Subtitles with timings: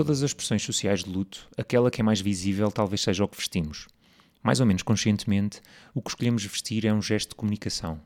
[0.00, 3.36] todas as expressões sociais de luto, aquela que é mais visível talvez seja o que
[3.36, 3.86] vestimos.
[4.42, 5.60] Mais ou menos conscientemente,
[5.92, 8.00] o que escolhemos vestir é um gesto de comunicação.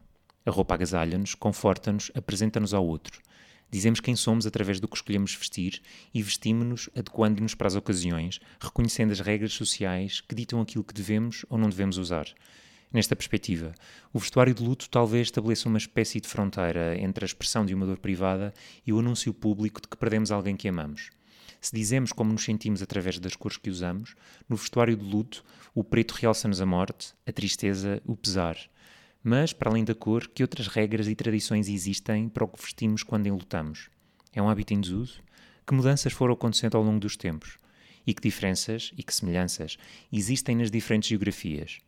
[0.45, 3.23] A roupa agasalha-nos, conforta-nos, apresenta-nos ao outro.
[3.71, 5.81] Dizemos quem somos através do que escolhemos vestir
[6.13, 11.47] e vestimos-nos adequando-nos para as ocasiões, reconhecendo as regras sociais que ditam aquilo que devemos
[11.49, 12.27] ou não devemos usar.
[12.93, 13.73] Nesta perspectiva,
[14.13, 17.87] o vestuário de luto talvez estabeleça uma espécie de fronteira entre a expressão de uma
[17.87, 18.53] dor privada
[18.85, 21.11] e o anúncio público de que perdemos alguém que amamos.
[21.64, 24.14] Se dizemos como nos sentimos através das cores que usamos,
[24.46, 25.43] no vestuário de luto,
[25.75, 28.59] o preto realça-nos a morte, a tristeza, o pesar.
[29.23, 33.03] Mas, para além da cor, que outras regras e tradições existem para o que vestimos
[33.03, 33.89] quando enlutamos?
[34.34, 35.23] É um hábito em desuso?
[35.67, 37.56] Que mudanças foram acontecendo ao longo dos tempos?
[38.06, 39.78] E que diferenças e que semelhanças
[40.12, 41.78] existem nas diferentes geografias?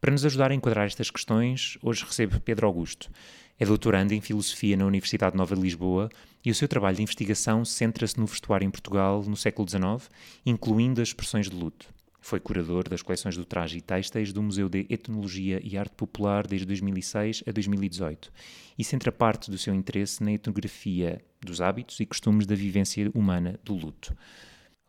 [0.00, 3.10] Para nos ajudar a enquadrar estas questões, hoje recebo Pedro Augusto.
[3.58, 6.08] É doutorando em Filosofia na Universidade Nova de Lisboa
[6.48, 10.10] e o seu trabalho de investigação centra-se no vestuário em Portugal no século XIX,
[10.46, 11.92] incluindo as expressões de luto.
[12.22, 16.46] Foi curador das coleções do traje e têxteis do Museu de Etnologia e Arte Popular
[16.46, 18.32] desde 2006 a 2018
[18.78, 23.60] e centra parte do seu interesse na etnografia dos hábitos e costumes da vivência humana
[23.62, 24.16] do luto.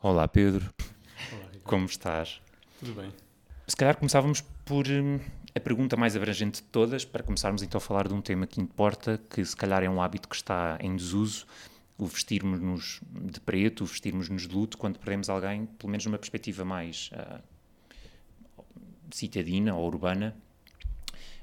[0.02, 0.74] Olá, Pedro.
[1.34, 2.40] Olá, Como estás?
[2.80, 3.12] Tudo bem.
[3.68, 5.20] Se calhar começávamos por hum,
[5.60, 8.62] a pergunta mais abrangente de todas, para começarmos então a falar de um tema que
[8.62, 11.46] importa, que se calhar é um hábito que está em desuso,
[11.98, 16.64] o vestirmos-nos de preto, o vestirmos-nos de luto, quando perdemos alguém, pelo menos numa perspectiva
[16.64, 18.64] mais uh,
[19.12, 20.34] citadina ou urbana.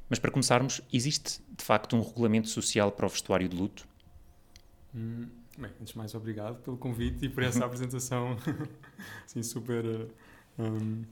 [0.08, 3.86] Mas para começarmos, existe de facto um regulamento social para o vestuário de luto?
[4.94, 8.38] Hum, bem, antes de mais, obrigado pelo convite e por essa apresentação
[9.26, 10.10] assim super uh,
[10.58, 11.04] um,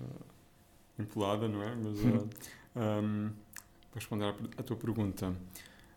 [0.00, 0.35] uh,
[0.98, 1.74] empolada, não é?
[1.74, 2.28] Mas uh,
[2.76, 3.30] um,
[3.90, 5.34] para responder à, tua pergunta,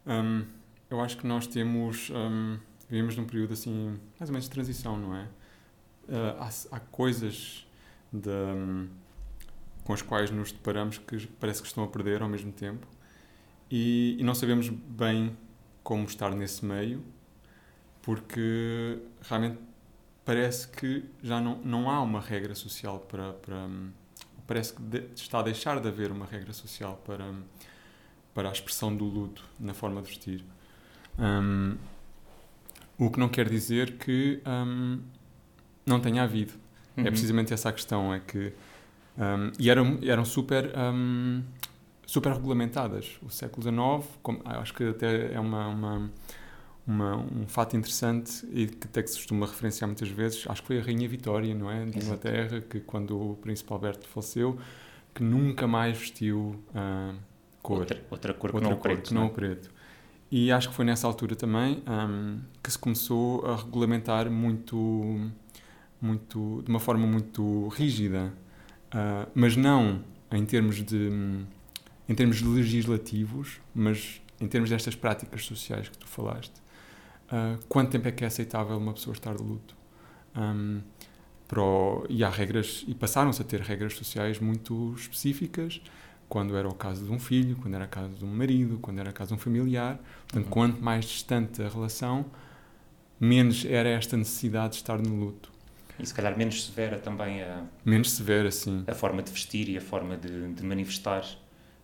[0.05, 0.45] um,
[0.89, 2.57] eu acho que nós temos um,
[2.89, 5.23] vivemos num período assim mais ou menos de transição, não é?
[6.07, 7.67] Uh, há, há, coisas
[8.11, 8.29] de,
[9.83, 12.87] com as quais nos deparamos que parece que estão a perder ao mesmo tempo
[13.69, 15.37] e, e não sabemos bem
[15.83, 17.03] como estar nesse meio
[18.01, 19.59] porque realmente
[20.25, 23.67] parece que já não, não há uma regra social para, para
[24.49, 27.23] parece que de, está a deixar de haver uma regra social para,
[28.33, 30.43] para a expressão do luto na forma de vestir.
[31.19, 31.77] Um,
[32.97, 35.01] o que não quer dizer que um,
[35.85, 36.53] não tenha havido.
[36.97, 37.07] É uhum.
[37.07, 38.51] É precisamente essa a questão, é que
[39.15, 40.71] um, e eram, eram super
[42.07, 43.19] super regulamentadas.
[43.21, 46.11] O século XIX, como, acho que até é uma, uma,
[46.89, 50.67] uma, um fato interessante e que até que se costuma referenciar muitas vezes, acho que
[50.67, 51.85] foi a Rainha Vitória, não é?
[51.85, 54.57] De Inglaterra, que quando o Príncipe Alberto faleceu,
[55.13, 57.15] que nunca mais vestiu uh,
[57.61, 57.81] cor.
[57.81, 59.07] Outra, outra cor outra que não cor, preto.
[59.09, 59.25] Que não é?
[59.25, 59.71] o preto.
[60.31, 65.29] E acho que foi nessa altura também um, que se começou a regulamentar muito,
[66.01, 68.33] muito, de uma forma muito rígida,
[68.87, 71.09] uh, mas não em termos de
[72.07, 76.59] em termos legislativos, mas em termos destas práticas sociais que tu falaste.
[77.31, 79.75] Uh, quanto tempo é que é aceitável uma pessoa estar de luto?
[80.35, 80.81] Um,
[81.55, 85.81] o, e há regras, e passaram-se a ter regras sociais muito específicas,
[86.27, 88.99] quando era o caso de um filho, quando era o caso de um marido, quando
[88.99, 89.99] era o caso de um familiar.
[90.27, 90.51] Portanto, uhum.
[90.51, 92.25] quanto mais distante a relação,
[93.19, 95.51] menos era esta necessidade de estar no luto.
[95.99, 97.65] E se calhar menos severa também a.
[97.83, 98.83] Menos severa, sim.
[98.87, 101.25] A forma de vestir e a forma de, de manifestar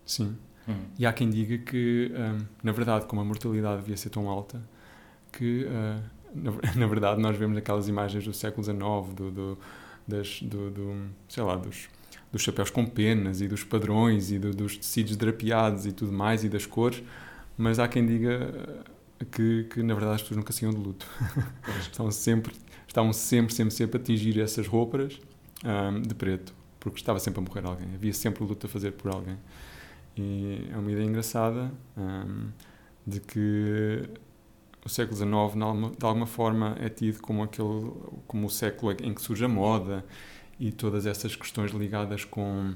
[0.06, 0.38] Sim.
[0.68, 0.86] Hum.
[0.98, 2.12] E há quem diga que,
[2.64, 4.62] na verdade, como a mortalidade devia ser tão alta,
[5.36, 6.02] que, uh,
[6.34, 8.80] na, na, verdade, nós vemos aquelas imagens do século XIX,
[9.16, 9.58] do, do,
[10.08, 11.90] das, do, do sei lá, dos,
[12.32, 16.44] dos chapéus com penas e dos padrões e do, dos tecidos drapeados e tudo mais
[16.44, 17.04] e das cores,
[17.58, 18.84] mas há quem diga
[19.32, 21.08] que, que na verdade, as pessoas nunca saíam de luto.
[21.80, 22.54] estavam sempre,
[22.88, 25.20] estavam sempre, sempre, sempre a atingir essas roupas
[25.64, 29.12] um, de preto, porque estava sempre a morrer alguém, havia sempre luta a fazer por
[29.12, 29.38] alguém.
[30.18, 32.48] E é uma ideia engraçada um,
[33.06, 34.04] de que
[34.86, 37.92] o século XIX, de alguma forma, é tido como, aquele,
[38.28, 40.06] como o século em que surge a moda
[40.60, 42.74] e todas essas questões ligadas com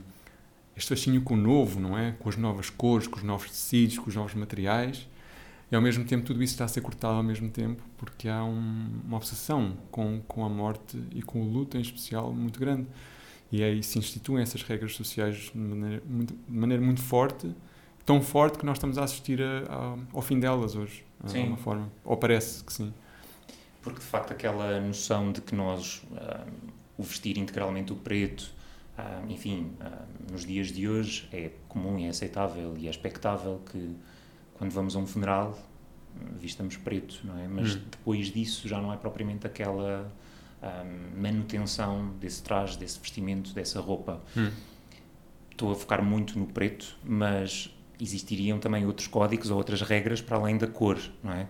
[0.75, 2.13] este fascínio com o novo, não é?
[2.19, 5.07] Com as novas cores, com os novos tecidos, com os novos materiais.
[5.71, 8.43] E ao mesmo tempo tudo isso está a ser cortado ao mesmo tempo porque há
[8.43, 12.87] um, uma obsessão com, com a morte e com o luto em especial muito grande.
[13.51, 17.53] E aí se instituem essas regras sociais de maneira muito, de maneira muito forte,
[18.09, 21.57] tão forte que nós estamos a assistir a, a, ao fim delas hoje, de alguma
[21.57, 21.91] forma.
[22.03, 22.91] Ou parece que sim.
[23.83, 26.51] Porque de facto aquela noção de que nós, uh,
[26.97, 28.51] o vestir integralmente o preto,
[28.97, 33.61] uh, enfim, uh, nos dias de hoje é comum e é aceitável e é expectável
[33.71, 33.95] que
[34.55, 35.55] quando vamos a um funeral
[36.39, 37.47] vistamos preto, não é?
[37.47, 37.81] Mas hum.
[37.91, 40.11] depois disso já não é propriamente aquela
[41.15, 44.19] manutenção desse traje, desse vestimento, dessa roupa.
[44.35, 44.49] Hum.
[45.51, 50.37] Estou a focar muito no preto, mas existiriam também outros códigos ou outras regras para
[50.37, 51.47] além da cor, não é?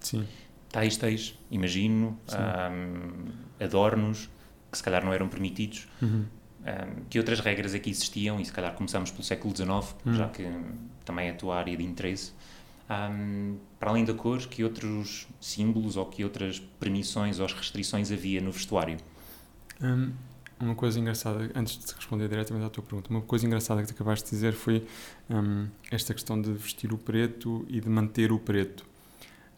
[0.00, 0.26] Sim.
[0.70, 4.28] Têxteis, imagino, um, adornos,
[4.70, 5.86] que se calhar não eram permitidos.
[6.02, 6.24] Uhum.
[6.66, 10.14] Um, que outras regras aqui existiam, e se calhar começamos pelo século XIX, Hum.
[10.14, 10.44] já que
[11.04, 12.32] também é a tua área de interesse.
[12.90, 18.40] Um, para além da cor, que outros símbolos ou que outras permissões ou restrições havia
[18.40, 18.96] no vestuário?
[20.58, 23.94] Uma coisa engraçada, antes de responder diretamente à tua pergunta, uma coisa engraçada que tu
[23.94, 24.86] acabaste de dizer foi
[25.28, 28.86] hum, esta questão de vestir o preto e de manter o preto.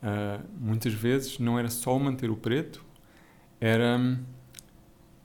[0.03, 2.85] Ah, muitas vezes não era só manter o preto,
[3.61, 4.19] era hum,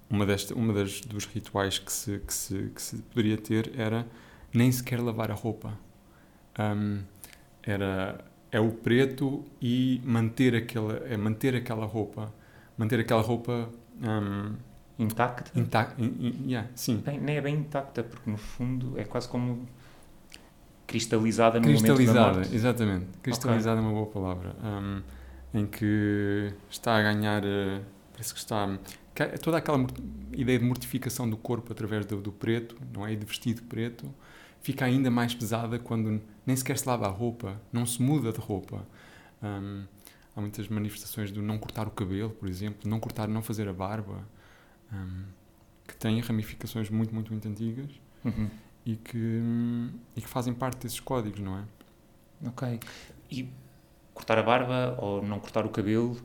[0.09, 4.07] uma, desta, uma das dos rituais que se, que, se, que se poderia ter era
[4.53, 5.77] nem sequer lavar a roupa.
[6.59, 7.01] Hum,
[7.63, 12.31] era é o preto e manter aquela é manter aquela roupa
[12.77, 13.69] manter aquela roupa
[13.99, 14.55] hum,
[14.97, 15.59] Intacta?
[15.59, 16.01] intacta
[16.45, 16.97] yeah, sim.
[16.97, 19.67] Bem, nem é bem intacta, porque no fundo é quase como
[20.85, 22.55] cristalizada no momento da cristalizada morte.
[22.55, 23.05] exatamente.
[23.21, 24.55] Cristalizada é uma boa palavra.
[24.63, 25.01] Hum,
[25.53, 27.81] em que está a ganhar eh,
[28.11, 28.77] parece que está
[29.15, 29.85] é toda aquela
[30.31, 33.13] ideia de mortificação do corpo através do, do preto não é?
[33.13, 34.11] E de vestido preto
[34.61, 38.39] fica ainda mais pesada quando nem sequer se lava a roupa não se muda de
[38.39, 38.85] roupa.
[39.43, 39.83] Hum,
[40.35, 43.73] há muitas manifestações do não cortar o cabelo por exemplo não cortar não fazer a
[43.73, 44.25] barba
[44.93, 45.25] hum,
[45.87, 47.91] que têm ramificações muito muito muito antigas
[48.23, 48.51] Uhum.
[48.85, 49.41] e que,
[50.15, 51.63] e que fazem parte desses códigos, não é?
[52.45, 52.63] Ok.
[53.29, 53.49] E
[54.13, 56.21] cortar a barba ou não cortar o cabelo,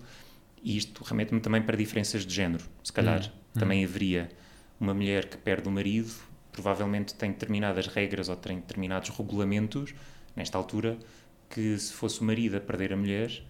[0.62, 2.64] e isto remete-me também para diferenças de género.
[2.84, 4.30] Se calhar Hum, também haveria
[4.80, 6.12] uma mulher que perde o marido,
[6.52, 9.94] provavelmente tem determinadas regras ou tem determinados regulamentos,
[10.36, 10.98] nesta altura,
[11.50, 13.42] que se fosse o marido a perder a mulher,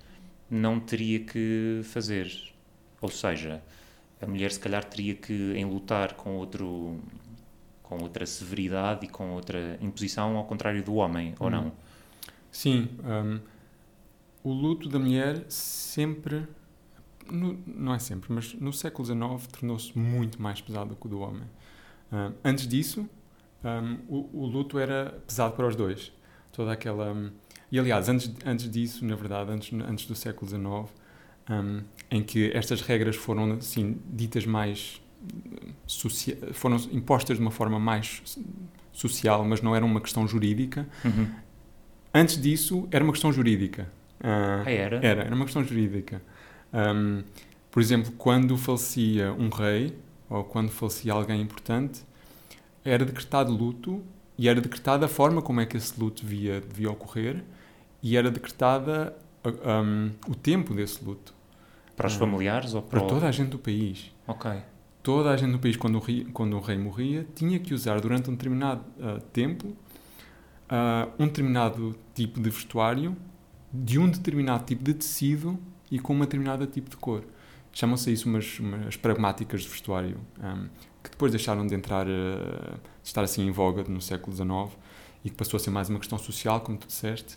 [0.51, 2.33] não teria que fazer.
[3.01, 3.63] Ou seja,
[4.21, 6.99] a mulher se calhar teria que enlutar com outro
[7.83, 11.51] com outra severidade e com outra imposição ao contrário do homem, ou Hum.
[11.51, 11.73] não?
[12.53, 13.41] Sim, hum,
[14.45, 16.47] o luto da mulher sempre,
[17.31, 21.21] no- não é sempre, mas no século XIX tornou-se muito mais pesado que o do
[21.21, 21.45] homem.
[22.13, 23.09] Hum, antes disso,
[23.65, 26.13] hum, o, o luto era pesado para os dois.
[26.53, 27.13] Toda aquela.
[27.13, 27.31] hum,
[27.71, 30.91] e aliás, antes, antes disso, na verdade, antes, antes do século XIX,
[31.51, 35.01] hum, em que estas regras foram assim, ditas mais.
[35.87, 38.23] socia- foram impostas de uma forma mais
[38.93, 40.87] social, mas não era uma questão jurídica.
[41.05, 41.29] Uhum.
[42.15, 43.91] Antes disso, era uma questão jurídica.
[44.21, 44.97] Ah, Ah, era?
[45.05, 46.23] era, era uma questão jurídica.
[46.73, 47.23] Ahm,
[47.71, 49.95] por exemplo, quando falecia um rei,
[50.31, 52.03] ou quando falecia alguém importante,
[52.85, 54.03] era decretado luto
[54.37, 57.43] e era decretada a forma como é que esse luto devia, devia ocorrer
[58.03, 61.35] e era decretada ah, ahm, o tempo desse luto.
[61.99, 62.19] Para os Ah.
[62.19, 64.11] familiares ou para, Para o- toda a gente do país.
[64.27, 64.51] Ok.
[65.03, 68.01] Toda a gente do país, quando o rei, quando o rei morria, tinha que usar
[68.01, 69.77] durante um determinado ah, tempo
[70.69, 73.17] ah, um determinado tipo de vestuário,
[73.73, 75.59] de um determinado tipo de tecido
[75.91, 77.25] e com uma determinada tipo de cor.
[77.73, 80.67] Chamam-se isso umas, umas pragmáticas de vestuário, ahm,
[81.03, 84.77] que depois deixaram de entrar, ah, de estar assim em voga no século XIX
[85.25, 87.37] e que passou a ser mais uma questão social, como tu disseste,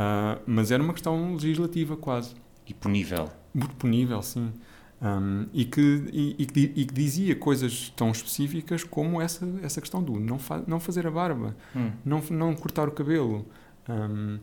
[0.00, 2.32] Ah, mas era uma questão legislativa quase
[2.68, 3.28] E punível.
[3.54, 4.52] muito punível, sim.
[5.00, 5.80] Um, e, que,
[6.12, 10.38] e, e que e que dizia coisas tão específicas como essa, essa questão do não,
[10.40, 11.92] fa não fazer a barba, Hum.
[12.04, 13.46] não, não cortar o cabelo.
[13.88, 14.38] Um,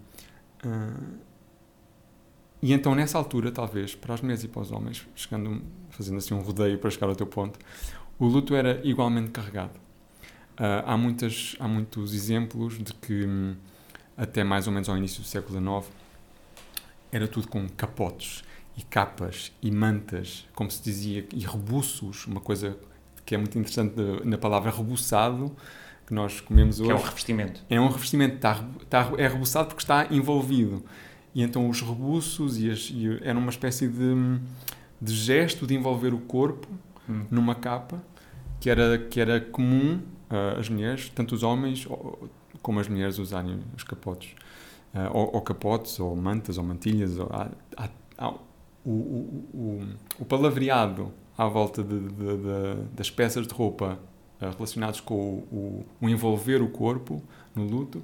[0.64, 0.94] ah,
[2.62, 6.34] e então, nessa altura, talvez, para as mulheres e para os homens, chegando, fazendo assim
[6.34, 7.60] um rodeio para chegar ao teu ponto,
[8.18, 9.78] o luto era igualmente carregado.
[10.58, 13.56] Ah, há, muitas, há muitos exemplos de que, hum,
[14.18, 15.94] até mais ou menos ao início do século XIX,
[17.12, 18.44] era tudo com capotes
[18.78, 22.78] e capas e mantas, como se dizia, e rebuços, uma coisa
[23.26, 25.56] que é muito interessante na palavra rebuçado,
[26.06, 26.92] que nós comemos Que hoje.
[26.92, 27.64] é um revestimento.
[27.70, 30.84] É um revestimento, está, está, é rebuçado porque está envolvido.
[31.34, 34.14] E então os rebuços e as, e era uma espécie de,
[35.02, 36.68] de gesto de envolver o corpo
[37.08, 37.24] Hum.
[37.30, 38.02] numa capa
[38.60, 40.02] que era, que era comum
[40.58, 41.88] às mulheres, tanto os homens
[42.64, 44.32] como as mulheres usarem os capotes.
[44.96, 47.20] Ah, ou, ou capotes, ou mantas, ou mantilhas.
[47.20, 48.34] Ou, há- há- há-
[48.86, 49.80] o, o, o,
[50.20, 54.00] o palavreado à volta de, de- de- das peças de roupa
[54.40, 55.44] ah, relacionados com
[56.02, 57.22] o envolver o corpo
[57.54, 58.02] no luto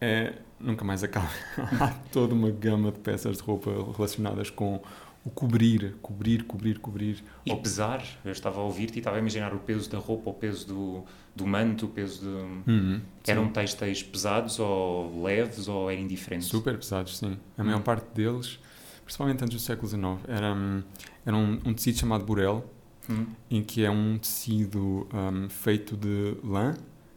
[0.00, 1.28] é, nunca mais acaba.
[1.80, 4.82] Há toda uma gama de peças de roupa relacionadas com
[5.24, 7.24] o cobrir, cobrir, cobrir, cobrir.
[7.46, 10.28] E Ou- pesar, eu estava a ouvir-te e estava a imaginar o peso da roupa,
[10.30, 11.04] o peso do,
[11.34, 12.70] do manto, o peso de...
[12.70, 16.44] Uhum, Eram textos pesados ou leves ou era indiferente?
[16.44, 17.38] super pesados, sim.
[17.56, 17.66] A Hum.
[17.66, 18.58] maior parte deles,
[19.02, 20.82] principalmente antes do século XIX, era, hum,
[21.24, 22.70] era um, um tecido chamado burel,
[23.08, 23.26] Hum.
[23.50, 26.74] em que é um tecido hum, feito de lã,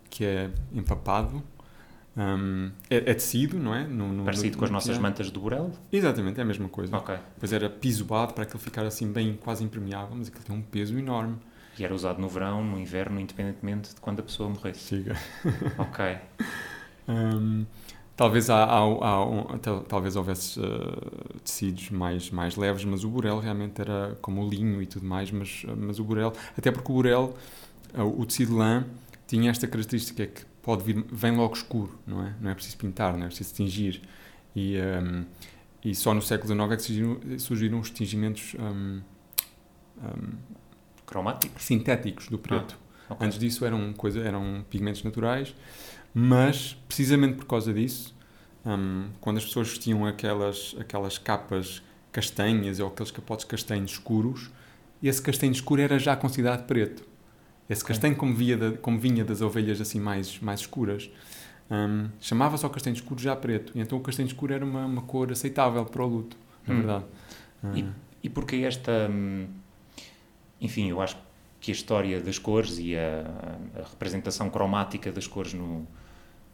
[0.10, 1.44] que é empapado.
[2.18, 3.86] Hum, é, é tecido, não é?
[3.86, 5.72] No, no- Parecido no- com as no nossas mantas de burel?
[5.92, 6.96] Exatamente, é a mesma coisa.
[6.98, 7.16] Ok.
[7.36, 10.98] Depois era pisoado para aquilo ficar assim bem quase impermeável, mas aquilo tem um peso
[10.98, 11.36] enorme.
[11.78, 14.80] E era usado no verão, no inverno, independentemente de quando a pessoa morresse.
[14.96, 15.16] Chega.
[15.78, 16.18] Ok.
[17.08, 17.66] Hum,
[18.16, 23.10] talvez há, há- há um- tal- talvez houvesse uh, tecidos mais mais leves, mas o
[23.10, 26.92] burel realmente era como o linho e tudo mais, mas mas o burel, até porque
[26.92, 27.36] o burel,
[27.96, 28.84] uh, o tecido lã
[29.28, 32.36] tinha esta característica que pode vir vem logo escuro, não é?
[32.42, 34.02] Não é preciso pintar, não é preciso tingir.
[34.54, 35.24] E hum,
[35.88, 39.00] e só no século XIX é que surgiram, surgiram os tingimentos hum,
[40.04, 40.34] hum,
[41.06, 41.64] Cromáticos?
[41.64, 42.78] sintéticos do preto.
[43.10, 43.26] Ok.
[43.26, 45.56] Antes disso eram, coisa, eram pigmentos naturais,
[46.14, 48.14] mas precisamente por causa disso,
[48.66, 51.82] hum, quando as pessoas vestiam aquelas, aquelas capas
[52.12, 54.52] castanhas ou aqueles capotes castanhos escuros,
[55.02, 57.08] esse castanho escuro era já considerado preto.
[57.70, 61.10] Esse castanho, como, da- como vinha das ovelhas assim mais, mais escuras,
[61.70, 63.72] hum, chamava-se ao castanho escuro já preto.
[63.76, 66.78] E então o castanho escuro era uma, uma cor aceitável para o luto, na Hum.
[66.78, 67.06] verdade.
[67.74, 67.92] E, Hum.
[68.24, 69.10] e porque esta.
[69.12, 69.48] hum,
[70.60, 71.18] Enfim, eu acho
[71.60, 73.26] que a história das cores e a,
[73.80, 75.86] a representação cromática das cores no,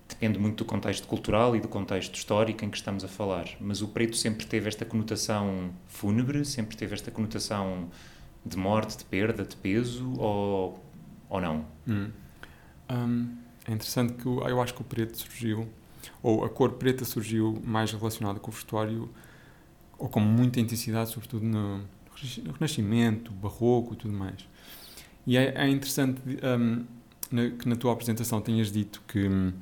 [0.10, 3.46] depende muito do contexto cultural e do contexto histórico em que estamos a falar.
[3.62, 7.89] Mas o preto sempre teve esta conotação fúnebre, sempre teve esta conotação
[8.46, 10.84] de morte, de perda, de peso, ou,
[11.34, 11.66] ou não?
[11.88, 12.12] Hum.
[12.90, 13.36] Hum,
[13.68, 15.68] é interessante que eu acho que o preto surgiu,
[16.22, 19.10] ou a cor preta surgiu mais relacionada com o vestuário,
[19.98, 24.48] ou com muita intensidade, sobretudo no, no Renascimento, Barroco e tudo mais.
[25.25, 26.22] E é, é interessante
[26.60, 26.86] hum,
[27.32, 29.54] na- que na tua apresentação tenhas dito que, hum,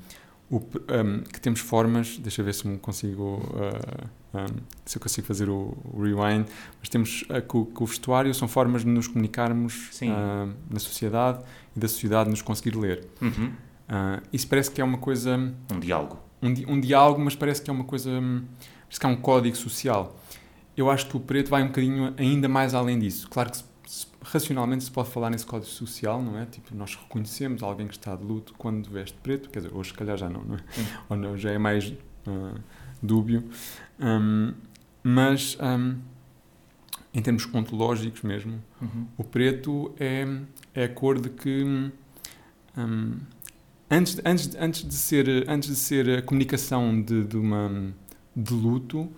[0.50, 4.46] o hum, que temos formas, deixa ver se me consigo, uh, hum,
[4.86, 6.46] se eu consigo fazer o, o rewind,
[6.80, 11.44] mas temos que, o, que o vestuário são formas de nos comunicarmos uh, na sociedade
[11.76, 13.08] e da sociedade nos conseguir ler.
[13.22, 13.48] Uhum.
[13.90, 16.18] Uh, isso parece que é uma coisa, Um diálogo.
[16.42, 18.10] um, di- um diálogo, mas parece que é uma coisa,
[18.84, 20.18] parece que é um código social.
[20.78, 23.28] Eu acho que o preto vai um bocadinho ainda mais além disso.
[23.30, 26.46] Claro que se- se- racionalmente se pode falar nesse código social, não é?
[26.46, 29.96] Tipo, nós reconhecemos alguém que está de luto quando veste preto, quer dizer, hoje se
[29.98, 30.60] calhar já não, não é?
[31.10, 32.58] Ou não, já é mais uh,
[33.04, 33.44] dúbio.
[34.02, 34.54] Um,
[35.04, 35.96] mas, um,
[37.14, 39.06] em termos ontológicos mesmo, Uhum.
[39.18, 40.26] o preto é,
[40.74, 41.64] é a cor de que
[42.78, 43.20] hum,
[43.90, 47.94] antes, de- antes, antes de ser antes de ser a comunicação de, de uma
[48.36, 49.10] de luto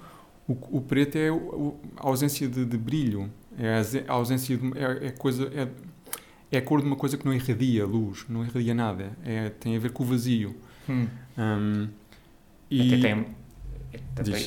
[0.47, 5.11] o, o preto é a ausência de, de brilho é a, ausência de, é, é
[5.11, 5.67] coisa é,
[6.51, 9.75] é a cor de uma coisa que não irradia luz não irradia nada é tem
[9.75, 10.55] a ver com o vazio
[10.89, 11.07] Hum.
[11.37, 11.87] Hum,
[12.69, 13.25] e Até, tem,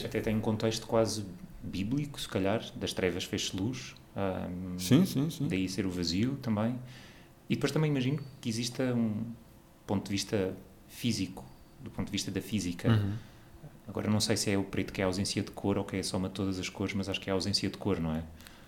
[0.04, 1.24] até, tem um contexto quase
[1.62, 3.94] bíblico, se calhar, das trevas fez-se luz.
[4.14, 6.78] ahm, sim sim sim Daí ser o vazio também.
[7.48, 9.24] E depois também imagino que exista um
[9.86, 10.54] ponto de vista
[10.88, 11.44] físico,
[11.80, 12.88] do ponto de vista da física.
[12.88, 13.12] Uhum.
[13.88, 15.96] Agora não sei se é o preto que é a ausência de cor ou que
[15.96, 18.00] é a soma de todas as cores, mas acho que é a ausência de cor,
[18.00, 18.24] não é?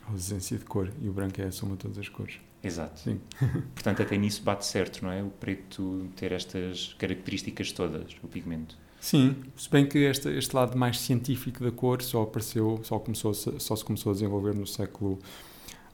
[0.09, 2.99] a ausência de cor e o branco é a soma de todas as cores Exato.
[2.99, 3.21] Sim.
[3.75, 5.23] Portanto, até nisso bate certo, não é?
[5.23, 8.77] O preto ter estas características todas, o pigmento.
[9.01, 13.33] Sim, se bem que este, este lado mais científico da cor só apareceu, só, começou,
[13.33, 15.19] só se começou a desenvolver no século,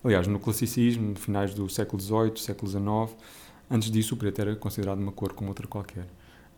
[0.03, 3.17] aliás, no classicismo, finais do século XVIII, século XIX.
[3.71, 6.07] Antes disso, o preto era considerado uma cor como outra qualquer.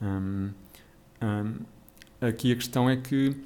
[0.00, 0.50] Hum,
[1.21, 1.55] hum,
[2.21, 3.37] aqui a questão é que,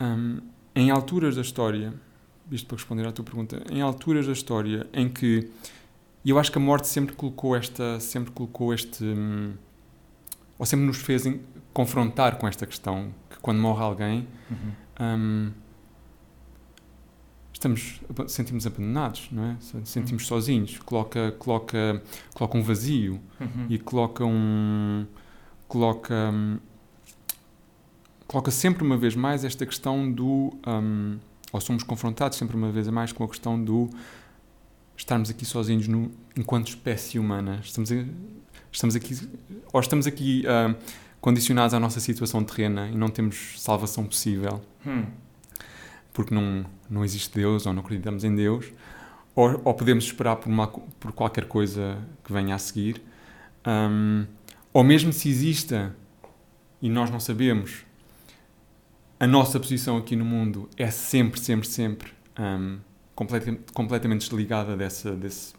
[0.00, 0.40] hum,
[0.74, 1.94] em alturas da história,
[2.50, 5.50] isto para responder à tua pergunta, em alturas da história em que,
[6.22, 9.54] e eu acho que a morte sempre colocou esta, sempre colocou este, hum,
[10.58, 11.24] ou sempre nos fez
[11.74, 14.28] confrontar com esta questão, que quando morre alguém,
[15.00, 15.50] hum,
[17.52, 19.56] estamos, sentimos abandonados, não é?
[19.84, 22.02] Sentimos sozinhos, coloca, coloca,
[22.34, 23.66] coloca um vazio Uhum.
[23.68, 25.06] e coloca um
[25.68, 26.58] coloca hum,
[28.26, 31.18] coloca sempre uma vez mais esta questão do hum,
[31.52, 33.90] ou somos confrontados sempre uma vez mais com a questão do
[34.96, 37.90] estarmos aqui sozinhos no, enquanto espécie humana estamos
[38.72, 39.28] estamos aqui
[39.72, 40.74] ou estamos aqui hum,
[41.24, 45.06] condicionados à nossa situação terrena e não temos salvação possível Hum.
[46.12, 48.66] porque não, não existe Deus ou não acreditamos em Deus,
[49.34, 53.00] ou, ou podemos esperar por, uma, por qualquer coisa que venha a seguir,
[53.66, 54.26] Hum,
[54.70, 55.96] ou mesmo se exista
[56.82, 57.86] e nós não sabemos,
[59.18, 62.12] a nossa posição aqui no mundo é sempre, sempre, sempre
[63.14, 65.54] completa- completamente desligada dessa, desse,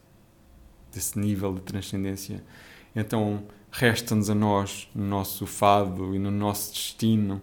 [0.94, 2.44] desse nível de transcendência.
[2.96, 3.44] Então,
[3.78, 7.42] resta-nos a nós, no nosso fado e no nosso destino,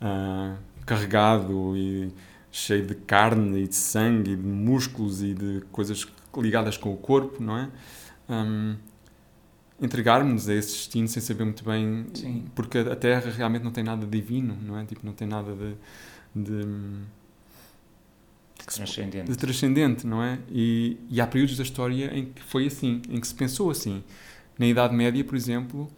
[0.00, 2.12] ah, carregado e
[2.52, 6.06] cheio de carne e de sangue e de músculos e de coisas
[6.36, 7.70] ligadas com o corpo, não é?
[8.28, 8.76] Um,
[9.80, 12.44] entregarmos a esse destino sem saber muito bem Sim.
[12.54, 15.74] porque a Terra realmente não tem nada divino não é tipo não tem nada de,
[16.36, 16.68] de,
[18.66, 19.30] Transcendente.
[19.30, 23.18] de transcendente não é e, e há períodos da história em que foi assim em
[23.18, 24.04] que se pensou assim
[24.60, 25.90] na Idade Média por exemplo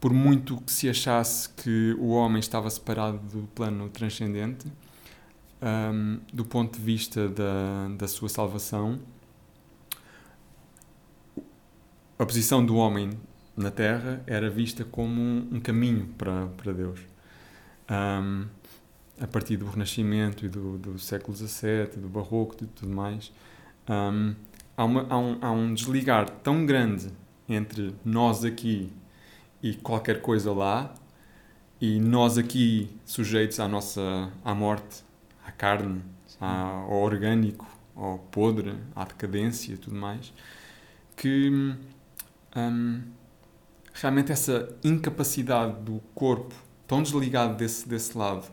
[0.00, 4.66] por muito que se achasse que o homem estava separado do plano transcendente
[5.62, 8.98] um, do ponto de vista da, da sua salvação
[12.18, 13.10] a posição do homem
[13.56, 17.00] na Terra era vista como um, caminho para, para Deus.
[17.90, 18.46] Um,
[19.20, 23.32] a partir do Renascimento e do, do século XVII, do Barroco e tudo mais,
[23.88, 24.34] um,
[24.76, 27.08] há, uma, há, há um desligar tão grande
[27.54, 28.92] entre nós aqui
[29.62, 30.94] e qualquer coisa lá,
[31.80, 35.04] e nós aqui sujeitos à nossa à morte,
[35.44, 36.02] à carne,
[36.40, 40.32] à, ao orgânico, ao podre, à decadência e tudo mais,
[41.16, 41.50] que
[42.56, 43.02] hum,
[43.92, 46.54] realmente essa incapacidade do corpo,
[46.86, 48.46] tão desligado desse, desse lado,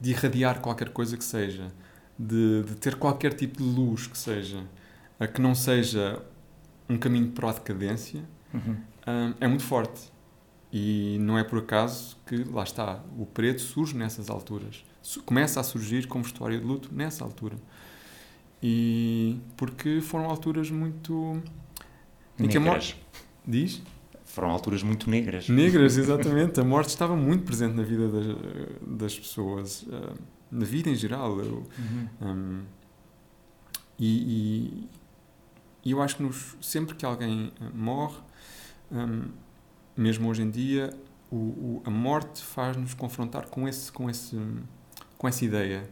[0.00, 1.72] de irradiar qualquer coisa que seja,
[2.18, 4.64] de, de ter qualquer tipo de luz que seja,
[5.18, 6.22] a que não seja
[6.88, 8.22] um caminho para a decadência,
[8.56, 8.76] Uhum.
[9.06, 10.12] hum, é muito forte.
[10.72, 14.84] E não é por acaso que, lá está, o preto surge nessas alturas.
[15.24, 17.56] Começa a surgir como história de luto nessa altura.
[18.62, 21.40] E porque foram alturas muito.
[22.38, 22.96] Negras.
[23.46, 23.80] Diz?
[24.24, 25.48] Foram alturas muito negras.
[25.48, 26.58] Negras, exatamente.
[26.60, 28.26] A morte estava muito presente na vida das,
[28.98, 29.86] das pessoas,
[30.50, 31.38] na vida em geral.
[31.38, 32.08] Eu, Uhum.
[32.20, 32.62] Hum,
[33.98, 34.88] e, e-
[35.84, 38.18] e eu acho que nos- sempre que alguém eh, morre,
[38.90, 39.28] hum,
[39.96, 40.92] mesmo hoje em dia,
[41.30, 44.38] o, o- a morte faz-nos confrontar com, esse, com, esse,
[45.18, 45.88] com essa ideia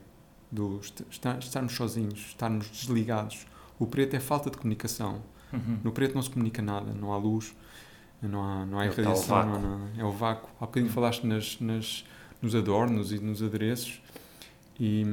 [0.50, 3.46] do est- estar- estarmos sozinhos, estarmos desligados.
[3.78, 5.20] O preto é falta de comunicação.
[5.52, 5.78] Uhum.
[5.84, 7.54] No preto não se comunica nada, não há luz,
[8.22, 9.58] não há, não há É irradiação, vácuo.
[9.60, 10.50] não há- é o vácuo.
[10.60, 12.04] Há bocadinho falaste nas, nas,
[12.40, 14.00] nos adornos e nos adereços,
[14.78, 15.04] e,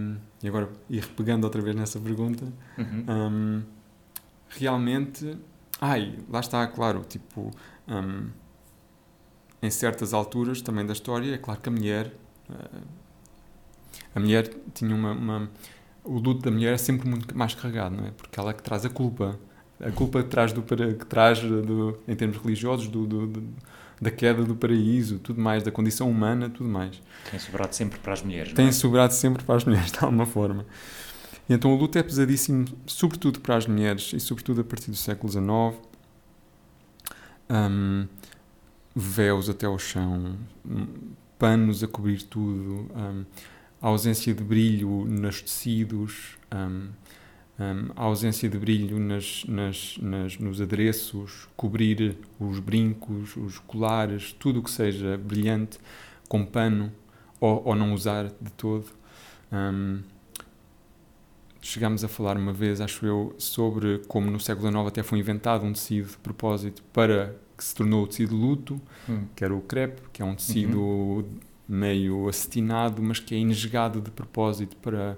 [0.44, 2.46] e agora, ir pegando outra vez nessa pergunta,
[2.78, 3.06] Uhum.
[3.08, 3.64] hum,
[4.50, 5.38] realmente.
[5.80, 7.52] Ai, lá está, claro, tipo.
[7.92, 8.28] Hum,
[9.62, 12.12] em certas alturas também da história, é claro que a mulher.
[12.50, 12.82] eh,
[14.16, 15.50] a mulher tinha uma, uma-
[16.04, 18.12] O luto da mulher é sempre muito mais carregado, não é?
[18.12, 19.40] Porque ela é que traz a culpa.
[19.80, 23.50] A culpa que traz, do, que traz do, em termos religiosos do, do- do-
[24.02, 27.00] da queda do paraíso, tudo mais, da condição humana, tudo mais
[27.30, 28.52] Tem sobrado sempre para as mulheres.
[28.54, 28.72] tem não é?
[28.74, 30.66] sobrado sempre para as mulheres, de alguma forma.
[31.48, 34.98] E então o luto é pesadíssimo, sobretudo para as mulheres e sobretudo a partir do
[34.98, 35.80] século XIX.
[37.52, 38.08] Hum,
[38.96, 40.38] véus até ao chão,
[41.40, 43.26] panos a cobrir tudo, hum,
[43.82, 46.90] a ausência de brilho nos tecidos, hum,
[47.96, 54.60] a ausência de brilho nas, nas, nas- nos adereços, cobrir os brincos, os colares, tudo
[54.60, 55.80] o que seja brilhante
[56.28, 56.92] com pano
[57.40, 58.86] ou, ou não usar de todo.
[61.62, 65.20] Hum, chegámos a falar uma vez, acho eu, sobre como no século XIX até foi
[65.20, 69.28] inventado um tecido de propósito para que se tornou o tecido luto, Hum.
[69.36, 71.26] que era o crepe, que é um tecido
[71.68, 75.18] meio acetinado, mas que é engesgado de propósito para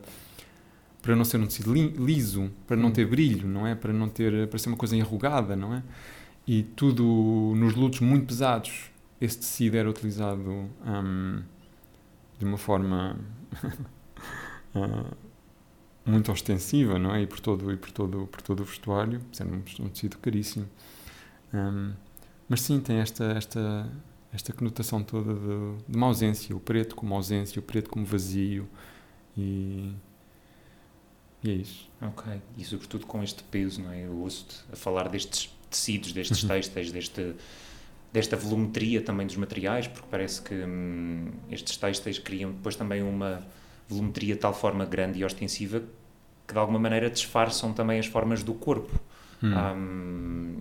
[1.02, 2.92] para não ser um tecido li- liso, para não Hum.
[2.92, 3.76] ter brilho, não é?
[3.76, 5.84] Para não ter para ser uma coisa enrugada, não é?
[6.48, 10.50] E tudo nos lutos muito pesados, esse tecido era utilizado
[10.86, 11.42] hum,
[12.40, 13.18] de uma forma
[14.76, 15.06] ah,
[16.06, 17.22] muito ostensiva, não é?
[17.24, 20.68] E por todo e por todo por todo o vestuário, sendo um, um tecido caríssimo.
[21.54, 21.94] Hum,
[22.50, 23.90] mas sim, tem esta, esta,
[24.34, 28.68] esta conotação toda de, de uma ausência, o preto como ausência, o preto como vazio,
[29.38, 29.94] e,
[31.44, 31.90] e é isso.
[32.02, 32.42] Ok.
[32.58, 34.06] E sobretudo com este peso, não é?
[34.06, 36.50] Eu ouço-te a falar destes tecidos, destes Uhum.
[36.50, 37.34] têxteis, deste,
[38.14, 43.46] desta volumetria também dos materiais, porque parece que hum, estes têxteis criam depois também uma
[43.94, 45.82] volumetria de tal forma grande e ostensiva
[46.48, 49.00] que de alguma maneira disfarçam também as formas do corpo.
[49.42, 49.54] Hum.
[49.56, 50.58] Hum,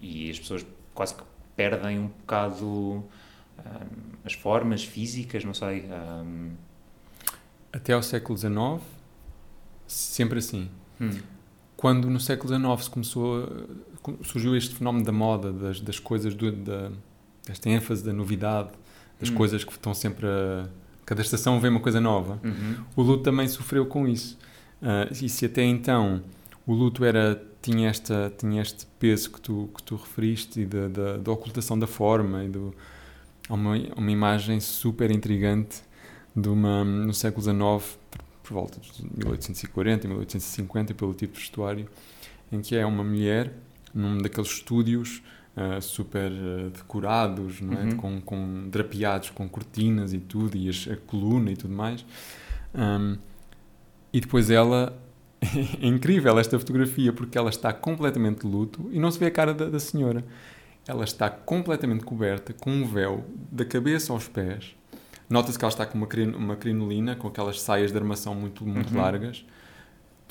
[0.00, 1.22] e as pessoas quase que
[1.56, 3.02] perdem um bocado hum,
[4.24, 5.84] as formas físicas, não sei.
[5.90, 6.50] hum,
[7.72, 8.82] Até ao século XIX,
[9.86, 10.68] sempre assim.
[11.00, 11.10] hum,
[11.76, 13.48] Quando no século XIX começou,
[14.22, 16.90] surgiu este fenómeno da moda, das, das coisas, do, da,
[17.46, 18.70] desta ênfase da novidade,
[19.20, 19.34] das Hum.
[19.34, 20.68] coisas que estão sempre a.
[21.06, 22.38] Cada estação vem uma coisa nova.
[22.44, 24.36] uhum, O luto também sofreu com isso.
[24.82, 26.22] Ah, e se até então
[26.66, 30.88] o luto era, tinha, esta, tinha este peso que tu, que tu referiste e da,
[30.88, 32.74] da, da ocultação da forma e do,
[33.48, 35.78] uma, uma imagem super intrigante
[36.34, 37.98] de uma, no século XIX
[38.42, 41.88] por volta de 1840, 1850, pelo tipo de vestuário,
[42.52, 43.52] em que é uma mulher
[43.94, 45.22] num daqueles estúdios
[45.56, 47.84] uh, super uh, decorados, não é?
[47.84, 47.96] Uhum.
[47.96, 52.04] com, com drapeados, com cortinas e tudo, e as, a coluna e tudo mais.
[52.74, 53.16] Um,
[54.12, 54.96] e depois ela
[55.80, 59.30] é incrível esta fotografia porque ela está completamente de luto e não se vê a
[59.30, 60.24] cara da, da senhora.
[60.86, 64.76] Ela está completamente coberta com um véu da cabeça aos pés.
[65.28, 68.94] Nota-se que ela está com uma, uma crinolina, com aquelas saias de armação muito, muito
[68.94, 69.00] uhum.
[69.00, 69.44] largas,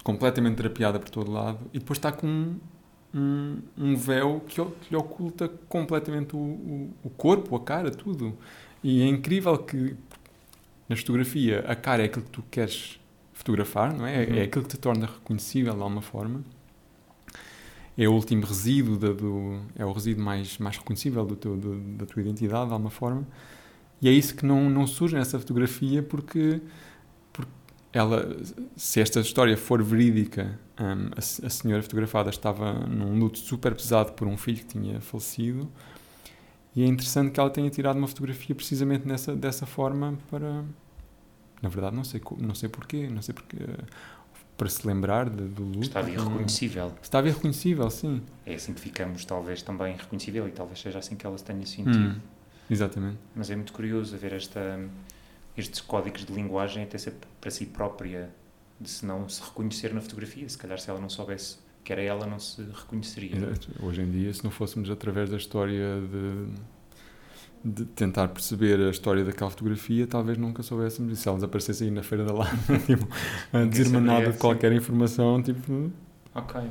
[0.01, 2.55] completamente drapeada por todo lado, e depois está com
[3.15, 8.38] um, um, véu que, que, lhe oculta completamente o, o, o corpo, a cara, tudo.
[8.84, 9.95] E é incrível que
[10.89, 12.99] na fotografia a cara é aquilo que tu queres
[13.34, 14.25] fotografar, não é?
[14.25, 14.36] Uhum.
[14.36, 16.43] É aquilo que te torna reconhecível de alguma forma.
[17.97, 21.80] É o último resíduo, da, do, é o resíduo mais, mais reconhecível do teu, do,
[21.97, 23.25] da tua identidade, de alguma forma.
[24.01, 26.62] E é isso que não, não surge nessa fotografia porque
[27.95, 28.27] ela,
[28.75, 34.12] se esta história for verídica, um, a, a, senhora fotografada estava num luto super pesado
[34.12, 35.71] por um filho que tinha falecido.
[36.75, 40.65] E é interessante que ela tenha tirado uma fotografia precisamente nessa, dessa forma para,
[41.62, 43.60] na verdade, não sei, não sei porquê, não sei porquê.
[44.58, 45.84] Para se lembrar de, do luto.
[45.84, 46.93] Estava irreconhecível.
[47.01, 48.21] Estava irreconhecível, sim.
[48.45, 51.65] É assim que ficamos, talvez, também reconhecível e talvez seja assim que ela se tenha
[51.65, 51.97] sentido.
[51.97, 52.19] Hum,
[52.69, 53.19] exatamente.
[53.34, 54.79] Mas é muito curioso ver esta,
[55.57, 58.29] estes códigos de linguagem até ser para si própria,
[58.79, 60.47] de se não se reconhecer na fotografia.
[60.47, 63.35] Se calhar, se ela não soubesse que era ela, não se reconheceria.
[63.35, 63.69] Exato.
[63.81, 66.51] Hoje em dia, se não fôssemos através da história de
[67.65, 71.11] de tentar perceber a história daquela fotografia, talvez nunca soubéssemos.
[71.11, 72.51] E se elas aparecessem aí na Feira da Lama,
[72.85, 73.07] tipo,
[73.51, 75.91] a dizer-me nada de qualquer informação, tipo.
[76.35, 76.61] Ok.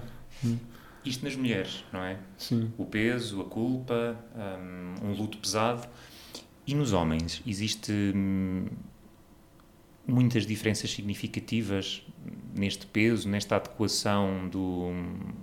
[0.44, 0.56] Hum.
[1.04, 2.16] Isto nas mulheres, não é?
[2.38, 2.72] Sim.
[2.78, 5.86] O peso, a culpa, um, um luto pesado.
[6.66, 8.66] E nos homens, existe hum,
[10.06, 12.02] muitas diferenças significativas
[12.56, 14.90] neste peso, nesta adequação do,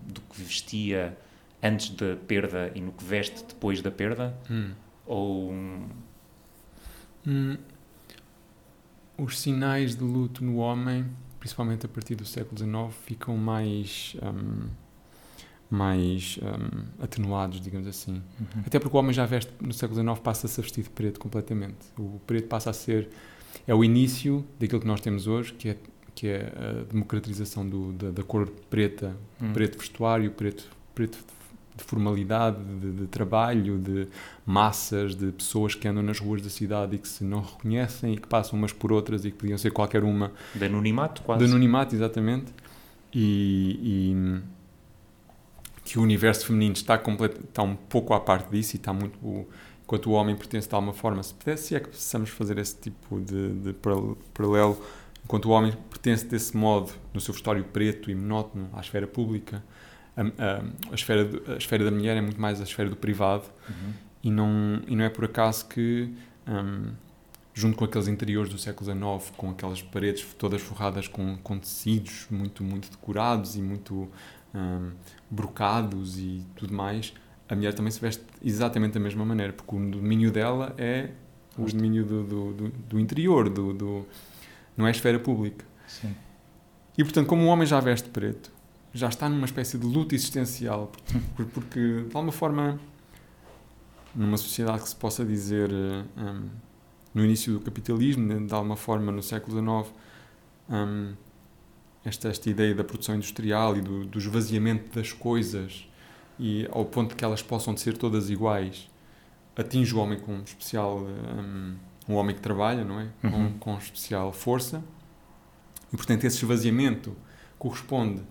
[0.07, 1.17] do que vestia
[1.62, 4.36] antes da perda e no que veste depois da perda?
[4.49, 4.71] Hum.
[5.05, 5.51] Ou.
[7.27, 7.57] Hum,
[9.17, 11.05] os sinais de luto no homem,
[11.39, 14.15] principalmente a partir do século XIX, ficam mais.
[14.21, 14.69] Um,
[15.71, 18.21] mais um, atenuados, digamos assim.
[18.39, 18.63] Uhum.
[18.65, 21.77] Até porque o homem já veste, no século XIX, passa-se a vestir de preto completamente.
[21.97, 23.10] O preto passa a ser.
[23.65, 25.77] É o início daquilo que nós temos hoje, que é,
[26.13, 29.53] que é a democratização do, da, da cor preta, uhum.
[29.53, 31.17] preto vestuário, preto, preto
[31.75, 34.10] de formalidade, de, de, trabalho, de
[34.45, 38.17] massas, de pessoas que andam nas ruas da cidade e que se não reconhecem e
[38.17, 40.34] que passam umas por outras e que podiam ser qualquer uma.
[40.53, 41.45] De anonimato, quase.
[41.45, 42.53] De anonimato, exatamente.
[43.13, 44.41] E, e
[45.84, 49.17] que o universo feminino está, completo, está um pouco à parte disso e está muito.
[49.84, 52.78] Enquanto o homem pertence de alguma forma, se, pudesse, se é que precisamos fazer esse
[52.78, 53.76] tipo de, de
[54.34, 54.82] paralelo,
[55.26, 59.62] enquanto o homem pertence desse modo, no seu vestuário preto e monótono, à esfera pública,
[60.15, 63.44] a, a, a, esfera, a esfera da mulher é muito mais a esfera do privado
[63.70, 63.94] uhum.
[64.24, 66.13] e, não, e não é por acaso que,
[66.48, 66.94] um,
[67.54, 72.28] junto com aqueles interiores do século XIX, com aquelas paredes todas forradas com, com tecidos
[72.30, 74.10] muito, muito decorados e muito
[74.54, 74.92] um,
[75.30, 77.14] brocados e tudo mais,
[77.48, 81.12] a mulher também se veste exatamente da mesma maneira, porque o domínio dela é
[81.58, 84.08] o domínio do, do, do, do interior, do, do,
[84.76, 85.66] não é a esfera pública.
[85.88, 86.16] Sim.
[86.98, 88.52] E portanto, como o homem já veste preto,
[88.94, 90.92] já está numa espécie de luta existencial,
[91.54, 92.80] porque, de alguma forma,
[94.14, 96.50] numa sociedade que se possa dizer um,
[97.14, 99.94] no início do capitalismo, de alguma forma no século XIX,
[100.70, 101.14] um,
[102.04, 105.88] esta, esta ideia da produção industrial e do, do esvaziamento das coisas
[106.40, 108.90] e ao ponto de que elas possam ser todas iguais,
[109.56, 111.76] atinge o homem com especial um,
[112.10, 113.10] um homem que trabalha, não é?
[113.24, 113.32] Uhum.
[113.32, 114.84] Com, com especial força
[115.94, 117.16] e portanto esse esvaziamento
[117.60, 118.24] corresponde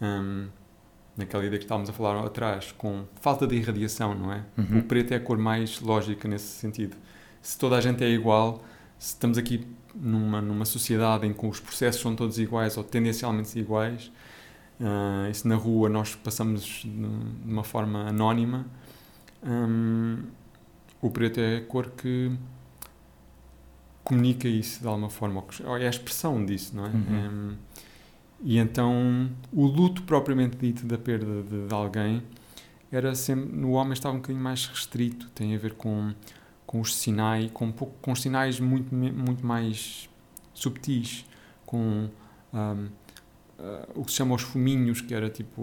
[0.00, 0.48] um,
[1.16, 4.44] naquela ideia que estávamos a falar atrás, com falta de irradiação, não é?
[4.56, 4.78] Uhum.
[4.78, 6.96] O preto é a cor mais lógica nesse sentido.
[7.42, 8.64] Se toda a gente é igual,
[8.98, 13.58] se estamos aqui numa, numa sociedade em que os processos são todos iguais ou tendencialmente
[13.58, 14.10] iguais,
[14.80, 17.06] uh, e se na rua nós passamos de
[17.44, 18.66] uma forma anónima,
[19.42, 20.22] um,
[21.00, 22.32] o preto é a cor que
[24.02, 26.88] comunica isso de alguma forma, ou é a expressão disso, não é?
[26.88, 27.28] Uhum.
[27.28, 27.56] Um,
[28.42, 32.22] e então o luto propriamente dito da perda de, de, alguém
[32.92, 36.12] era sempre no homem estava um bocadinho mais restrito, tem a ver com
[36.74, 40.10] com os sinais, com com os sinais muito muito mais
[40.52, 41.24] subtis,
[41.64, 42.08] com
[42.52, 42.90] um, uh,
[43.94, 45.62] o que se chama os fuminhos, que era tipo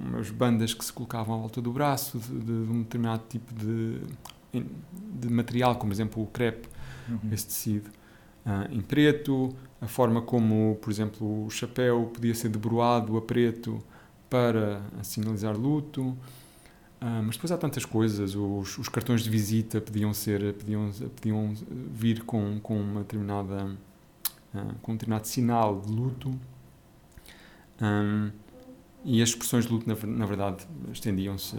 [0.00, 3.52] umas bandas que se colocavam à volta do braço de, de, de um determinado tipo
[3.52, 4.00] de,
[5.20, 6.66] de material, como por exemplo o crepe,
[7.06, 7.30] uhum.
[7.30, 7.90] esse tecido.
[8.46, 13.78] uh, em preto, a forma como, por exemplo, o chapéu podia ser debruado a preto
[14.30, 16.16] para sinalizar luto.
[17.00, 21.54] Uh, mas depois há tantas coisas, os, os, cartões de visita podiam ser, podiam, podiam
[21.92, 23.76] vir com, com uma determinada,
[24.54, 26.34] uh, com um determinado sinal de luto.
[27.82, 28.30] Um,
[29.04, 31.54] e as expressões de luto, na, na verdade, estendiam-se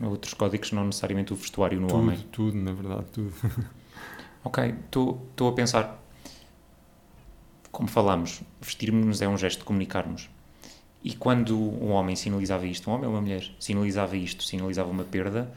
[0.00, 2.18] a outros códigos, não necessariamente o vestuário no tudo, homem.
[2.32, 3.32] Tudo, na verdade, tudo.
[4.44, 6.02] ok, estou a pensar,
[7.70, 10.28] como falámos, vestirmos é um gesto de comunicarmos.
[11.04, 15.04] E quando um homem sinalizava isto, um homem ou uma mulher sinalizava isto, sinalizava uma
[15.04, 15.52] perda,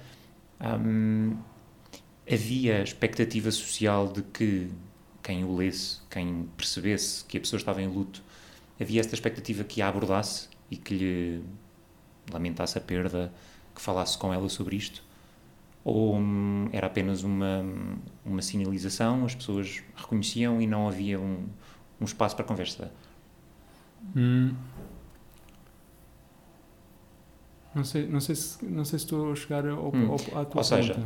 [0.60, 1.38] hum,
[2.30, 4.72] havia expectativa social de que
[5.22, 8.24] quem o lesse, quem percebesse que a pessoa estava em luto,
[8.82, 11.44] havia esta expectativa que a abordasse e que lhe
[12.32, 13.32] lamentasse a perda,
[13.74, 15.04] que falasse com ela sobre isto?
[15.84, 17.64] Ou hum, era apenas uma,
[18.26, 21.48] uma sinalização, as pessoas reconheciam e não havia um,
[22.02, 22.92] um espaço para conversa?
[24.16, 24.56] Hum.
[27.76, 30.12] Não sei, não sei, se, não sei se estou a chegar ao, hum.
[30.12, 30.98] ao, à tua Ou seja,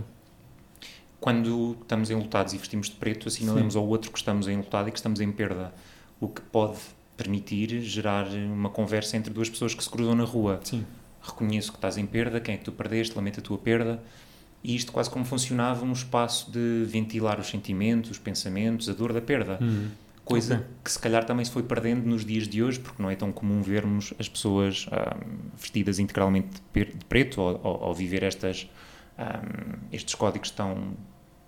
[1.19, 3.79] quando estamos enlutados e vestimos de preto, assinalamos Sim.
[3.79, 5.73] ao outro que estamos enlutado e que estamos em perda.
[6.19, 6.77] O que pode
[7.17, 10.59] permitir gerar uma conversa entre duas pessoas que se cruzam na rua.
[10.63, 10.85] Sim.
[11.21, 14.01] Reconheço que estás em perda, quem é que tu perdeste, lamenta a tua perda.
[14.63, 19.11] E isto quase como funcionava um espaço de ventilar os sentimentos, os pensamentos, a dor
[19.11, 19.57] da perda.
[19.59, 19.89] Uhum
[20.29, 20.67] coisa okay.
[20.83, 23.31] que se calhar também se foi perdendo nos dias de hoje, porque não é tão
[23.31, 28.69] comum vermos as pessoas um, vestidas integralmente de preto ou, ou, ou viver estas,
[29.17, 30.93] um, estes códigos tão,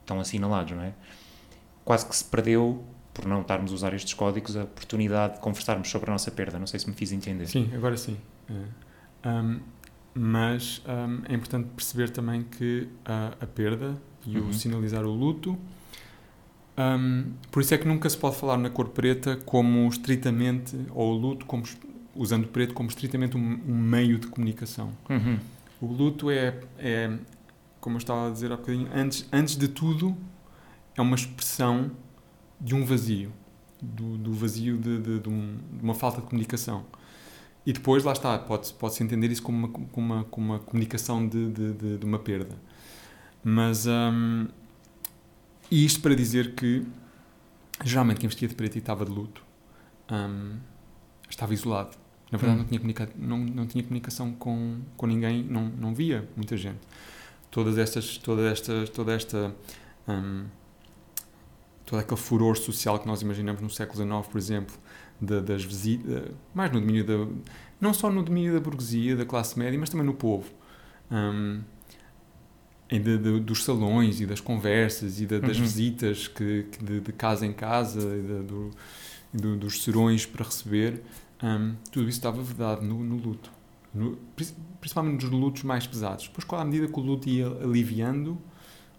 [0.06, 0.94] tão assinalados, não é?
[1.86, 5.90] Quase que se perdeu, por não estarmos a usar estes códigos, a oportunidade de conversarmos
[5.90, 6.58] sobre a nossa perda.
[6.58, 7.48] Não sei se me fiz entender.
[7.48, 8.18] Sim, agora sim.
[8.50, 9.30] É.
[9.30, 9.60] Um,
[10.14, 10.82] mas
[11.30, 14.50] é importante perceber também que a, a perda e uhum.
[14.50, 15.58] o sinalizar o luto
[16.78, 21.14] um, por isso é que nunca se pode falar na cor preta como estritamente, ou
[21.14, 21.64] o luto, como,
[22.16, 24.92] usando o preto como estritamente um, um meio de comunicação.
[25.10, 25.38] Uhum.
[25.82, 27.12] O luto é, é,
[27.80, 30.16] como eu estava a dizer há bocadinho, antes, antes de tudo,
[30.96, 31.92] é uma expressão
[32.60, 33.32] de um vazio,
[33.82, 36.86] do, do vazio de, de, de, um, de, uma falta de comunicação.
[37.66, 41.28] E depois, lá está, pode-se pode entender isso como uma, como uma, como uma comunicação
[41.28, 42.56] de, uma perda.
[43.44, 43.86] Mas.
[43.86, 44.48] Um,
[45.72, 46.86] e isto para dizer que,
[47.84, 49.42] geralmente, quem vestia de preto e estava de luto
[50.12, 50.58] um,
[51.30, 51.96] estava isolado.
[52.30, 52.64] Na verdade, hum.
[52.64, 56.80] não, tinha não, não tinha comunicação com, com ninguém, não, não via muita gente.
[57.50, 59.56] Todas estas, toda esta, toda esta,
[60.08, 60.46] um,
[61.86, 64.76] todo aquele furor social que nós imaginamos no século XIX, por exemplo,
[65.22, 67.14] de, das visitas, mais no domínio da,
[67.80, 70.50] não só no domínio da burguesia, da classe média, mas também no povo.
[71.10, 71.62] Um,
[73.00, 75.64] de, de, dos salões e das conversas e de, das uhum.
[75.64, 78.72] visitas que, que de, casa em casa e do,
[79.34, 81.02] do, dos serões para receber,
[81.42, 83.52] um, tudo isso estava vedado no, no luto.
[83.94, 84.18] No,
[84.80, 86.28] principalmente nos lutos mais pesados.
[86.28, 88.32] Depois, à medida que o luto ia aliviando,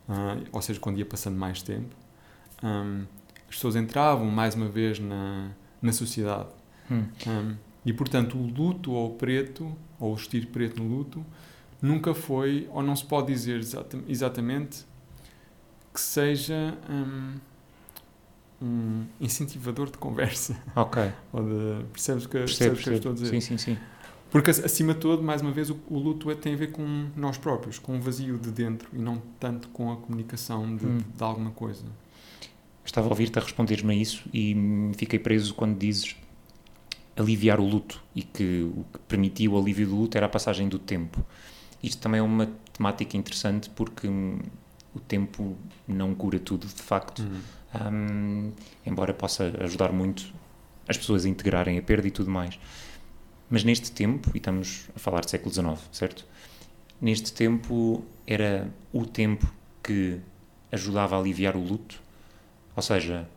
[0.09, 1.95] uh, ou seja, quando ia passando mais tempo,
[2.63, 3.05] um,
[3.49, 5.51] as pessoas entravam mais uma vez na,
[5.81, 6.49] na sociedade.
[6.91, 7.05] Hum.
[7.27, 11.25] Um, e, portanto, o luto ou o preto, ou o vestir preto no luto,
[11.83, 13.61] nunca foi, ou não se pode dizer
[14.09, 14.87] exatamente,
[15.93, 17.35] que seja um,
[18.63, 20.57] um incentivador de conversa.
[20.77, 21.03] Ok.
[21.33, 23.29] ou de, percebes o que, percebo, percebes que eu estou a dizer?
[23.29, 23.79] Sim, sim, sim.
[24.31, 27.11] Porque, acima de tudo, mais uma vez, o, o luto é, tem a ver com
[27.15, 30.99] nós próprios, com o vazio de dentro e não tanto com a comunicação de, hum.
[31.15, 31.85] de alguma coisa.
[32.83, 34.57] Estava a ouvir-te a responder-me a isso e
[34.97, 36.17] fiquei preso quando dizes
[37.15, 40.67] aliviar o luto e que o que permitiu o alívio do luto era a passagem
[40.67, 41.23] do tempo.
[41.83, 44.39] Isto também é uma temática interessante porque hum,
[44.95, 47.41] o tempo não cura tudo, de facto, uhum.
[47.93, 48.53] um,
[48.87, 50.33] embora possa ajudar muito
[50.87, 52.59] as pessoas a integrarem a perda e tudo mais.
[53.49, 56.27] Mas neste tempo, e estamos a falar de século XIX, certo?
[57.01, 60.21] Neste tempo era o tempo que
[60.71, 62.01] ajudava a aliviar o luto,
[62.75, 63.29] ou seja,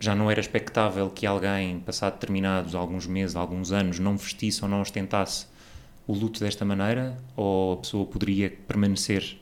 [0.00, 4.68] já não era expectável que alguém, passado determinados alguns meses, alguns anos, não vestisse ou
[4.68, 5.46] não ostentasse
[6.08, 9.38] o luto desta maneira ou a pessoa poderia permanecer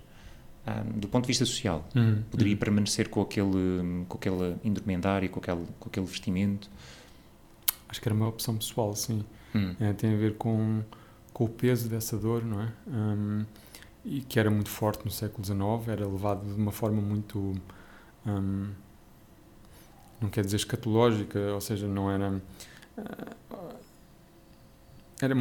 [0.66, 2.22] um, do ponto de vista social uhum.
[2.29, 2.59] poderia uhum.
[2.59, 6.68] permanecer com aquele com aquela indumentária com aquele com aquele vestimento
[7.88, 9.24] acho que era uma opção pessoal sim
[9.55, 9.76] uhum.
[9.79, 10.83] é, tem a ver com
[11.33, 13.44] com o peso dessa dor não é um,
[14.05, 17.55] e que era muito forte no século XIX era levado de uma forma muito
[18.26, 18.70] um,
[20.20, 22.42] não quer dizer escatológica ou seja não era
[22.98, 23.76] uh,
[25.20, 25.35] era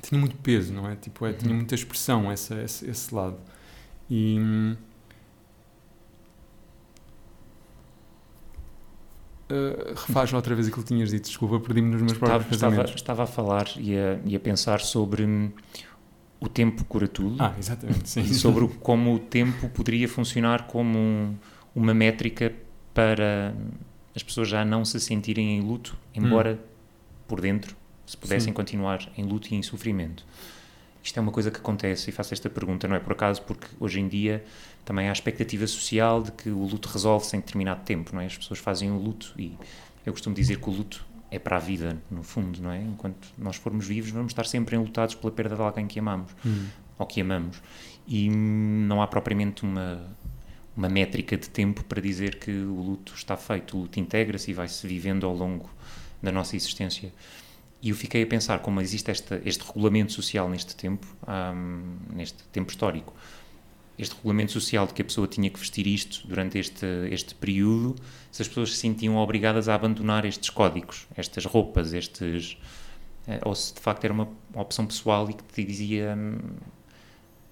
[0.00, 0.96] tinha muito peso, não é?
[0.96, 1.56] Tipo, é, tinha uhum.
[1.58, 3.38] muita expressão essa, esse, esse lado.
[4.10, 4.38] E
[9.50, 12.94] Uh, refaz outra vez aquilo que tinhas dito, desculpa, perdi-me nos meus próprios estava, pensamentos.
[12.94, 15.50] Estava, a falar e a, e a pensar sobre hum,
[16.38, 17.42] o tempo cura tudo.
[17.42, 18.20] Ah, exatamente, sim.
[18.20, 21.34] E sobre como o tempo poderia funcionar como um,
[21.74, 22.52] uma métrica
[22.92, 23.54] para
[24.14, 26.66] as pessoas já não se sentirem em luto, embora hum.
[27.26, 27.74] por dentro
[28.08, 28.54] se pudessem sim.
[28.54, 30.24] continuar em luto e em sofrimento.
[31.02, 33.66] Isto é uma coisa que acontece e faço esta pergunta, não é por acaso, porque
[33.78, 34.42] hoje em dia
[34.82, 38.26] também há a expectativa social de que o luto resolve-se em determinado tempo, não é?
[38.26, 39.56] As pessoas fazem o luto e
[40.06, 42.80] eu costumo dizer que o luto é para a vida, no fundo, não é?
[42.80, 46.66] Enquanto nós formos vivos, vamos estar sempre enlutados pela perda de alguém que amamos hum.
[46.98, 47.60] ou que amamos.
[48.06, 50.02] E não há propriamente uma,
[50.74, 53.76] uma métrica de tempo para dizer que o luto está feito.
[53.76, 55.68] O luto integra-se e vai-se vivendo ao longo
[56.22, 57.12] da nossa existência.
[57.80, 61.06] E eu fiquei a pensar como existe esta, este regulamento social neste tempo,
[62.12, 63.14] neste tempo histórico
[63.98, 67.96] este regulamento social de que a pessoa tinha que vestir isto durante este, este período,
[68.30, 72.56] se as pessoas se sentiam obrigadas a abandonar estes códigos, estas roupas, estes.
[73.26, 76.38] Eh, ou se de facto era uma opção pessoal e que te dizia hum,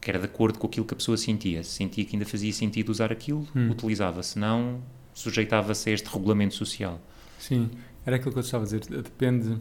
[0.01, 1.65] que era de acordo com aquilo que a pessoa sentia.
[1.65, 3.71] Se sentia que ainda fazia sentido usar aquilo, hum.
[3.71, 4.81] utilizava, se não,
[5.12, 7.01] sujeitava-se a este regulamento social.
[7.41, 7.71] Sim,
[8.07, 8.87] era aquilo que eu estava a dizer.
[8.87, 9.59] Depende,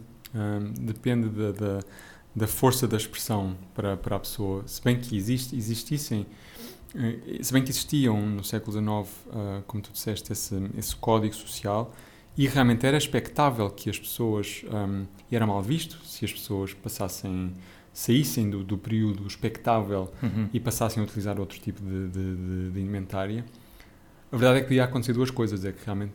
[0.78, 1.80] depende da, da,
[2.34, 4.62] da, força da expressão para, para a pessoa.
[4.66, 6.26] Se bem que existe, existissem
[6.96, 8.86] eh, se bem que existiam no século XIX,
[9.26, 11.94] uh, como tu disseste, esse, esse código social,
[12.36, 16.74] e realmente era expectável que as pessoas, um, e era mal visto se as pessoas
[16.74, 17.52] passassem,
[17.92, 20.48] saíssem do, do período expectável uhum.
[20.52, 23.44] e passassem a utilizar outro tipo de, de, de, de indumentária.
[24.30, 26.12] A verdade é que podia acontecer duas coisas, é que realmente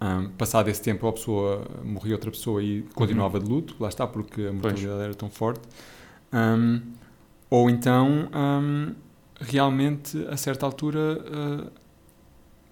[0.00, 3.44] um, passado esse tempo a pessoa morria outra pessoa e continuava uhum.
[3.44, 5.00] de luto, lá está, porque a mortalidade pois.
[5.00, 5.62] era tão forte.
[6.32, 6.82] Um,
[7.48, 8.94] ou então um,
[9.40, 11.70] realmente, a certa altura, uh,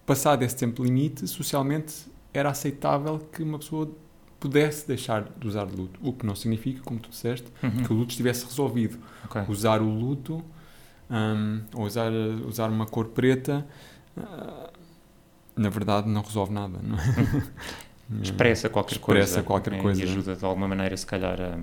[0.04, 3.90] passado esse tempo limite, socialmente era aceitável que uma pessoa
[4.38, 5.98] pudesse deixar de usar luto.
[6.02, 7.84] O que não significa, como tu disseste, uhum.
[7.84, 8.98] que o luto estivesse resolvido.
[9.24, 9.44] Okay.
[9.48, 10.44] Usar o luto,
[11.74, 12.12] ou usar,
[12.46, 13.66] usar uma cor preta,
[14.16, 14.73] uh,
[15.56, 16.78] na verdade não resolve nada.
[16.82, 18.20] Não é?
[18.22, 19.42] Expressa qualquer Expressa coisa.
[19.42, 19.80] qualquer né?
[19.80, 20.00] coisa.
[20.00, 21.58] E ajuda de alguma maneira, se calhar, a,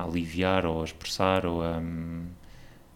[0.00, 1.80] a aliviar ou a expressar ou a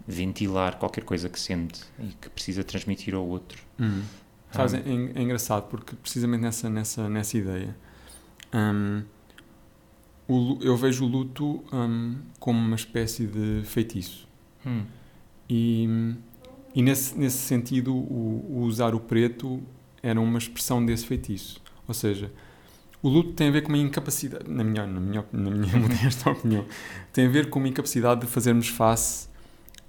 [0.06, 3.62] ventilar qualquer coisa que sente e que precisa transmitir ao outro.
[3.78, 4.02] Hum.
[4.50, 7.76] Sabes, é, é, engraçado porque precisamente nessa, nessa, nessa ideia
[8.52, 9.02] um,
[10.26, 14.28] o, eu vejo o luto um, como uma espécie de feitiço.
[14.66, 14.82] Hum.
[15.48, 16.16] E,
[16.74, 19.62] e nesse, nesse sentido, o, o, usar o preto
[20.02, 21.60] era uma expressão desse feitiço.
[21.86, 22.32] Ou seja,
[23.02, 26.30] o luto tem a ver com uma incapacidade, na minha, na minha, na minha modesta
[26.30, 26.64] opinião,
[27.12, 29.28] tem a ver com uma incapacidade de fazermos face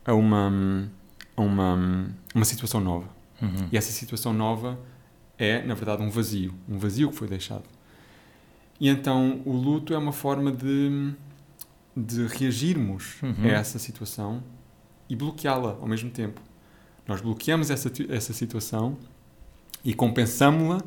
[0.05, 0.89] a uma,
[1.35, 3.09] a uma, uma situação nova.
[3.41, 3.67] Uhum.
[3.71, 4.79] E essa situação nova
[5.37, 6.53] é, na verdade, um vazio.
[6.69, 7.63] Um vazio que foi deixado.
[8.79, 11.13] E então o luto é uma forma de,
[11.95, 13.45] de reagirmos uhum.
[13.45, 14.43] a essa situação
[15.09, 16.39] e bloqueá-la ao mesmo tempo.
[17.07, 18.97] Nós bloqueamos essa, essa situação
[19.83, 20.81] e compensamos-la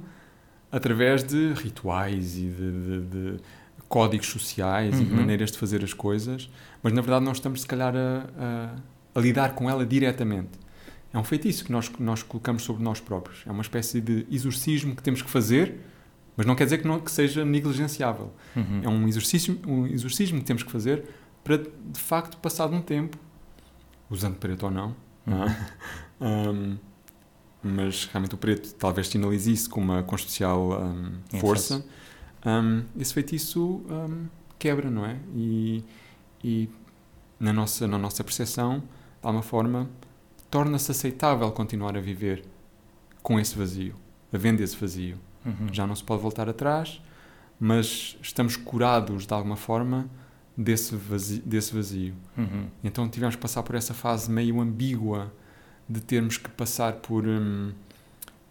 [0.70, 3.40] através de rituais e de, de, de
[3.88, 5.02] códigos sociais uhum.
[5.02, 6.50] e de maneiras de fazer as coisas,
[6.83, 8.74] mas na verdade nós estamos, se calhar, a, a
[9.14, 10.59] a lidar com ela diretamente.
[11.12, 13.42] É um feitiço que nós, nós colocamos sobre nós próprios.
[13.46, 15.78] É uma espécie de exorcismo que temos que fazer,
[16.37, 18.33] mas não quer dizer que, não, que seja negligenciável.
[18.57, 18.80] Uhum.
[18.83, 21.04] É um exorcismo, um exorcismo que temos que fazer
[21.44, 23.16] para, de facto, passado um tempo,
[24.11, 25.46] usando preto ou não, uhum.
[26.20, 26.76] um,
[27.64, 31.85] mas realmente o preto talvez sinalize isso com uma especial um, força,
[32.44, 34.27] um, esse feitiço um,
[34.59, 35.18] quebra, não é?
[35.35, 35.83] E,
[36.42, 36.68] e
[37.40, 38.87] na nossa, na nossa percepção, de
[39.22, 39.88] alguma forma,
[40.50, 42.44] torna-se aceitável continuar a viver
[43.22, 43.94] com esse vazio,
[44.33, 45.18] havendo esse vazio.
[45.44, 45.72] Uhum.
[45.72, 47.00] Já não se pode voltar atrás,
[47.59, 50.09] mas estamos curados de alguma forma
[50.57, 51.43] desse vazio.
[51.45, 52.14] Desse vazio.
[52.36, 52.66] Uhum.
[52.82, 55.32] Então tivemos que passar por essa fase meio ambígua
[55.89, 57.72] de termos que passar por, um,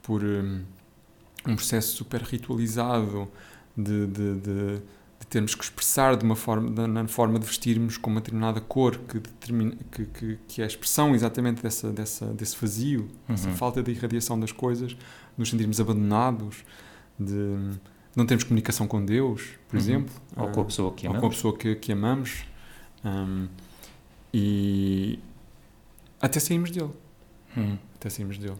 [0.02, 0.64] por um,
[1.48, 3.28] um processo super ritualizado
[3.76, 4.82] de, de, de
[5.34, 9.20] termos que expressar de uma forma, na forma de vestirmos com uma determinada cor que,
[9.20, 13.34] determina, que, que, que é a expressão exatamente dessa, dessa, desse vazio, uhum.
[13.34, 14.96] essa falta de irradiação das coisas,
[15.36, 16.58] nos sentirmos abandonados,
[17.20, 17.80] de
[18.16, 19.82] não termos comunicação com Deus, por uhum.
[19.82, 20.14] exemplo.
[20.36, 21.16] Ou com a pessoa que amamos.
[21.16, 22.46] Ou com a pessoa que, que amamos.
[23.04, 23.48] Um,
[24.32, 25.20] e
[26.22, 26.92] até sairmos dele.
[27.56, 27.78] Uhum.
[27.96, 28.58] Até sairmos dele.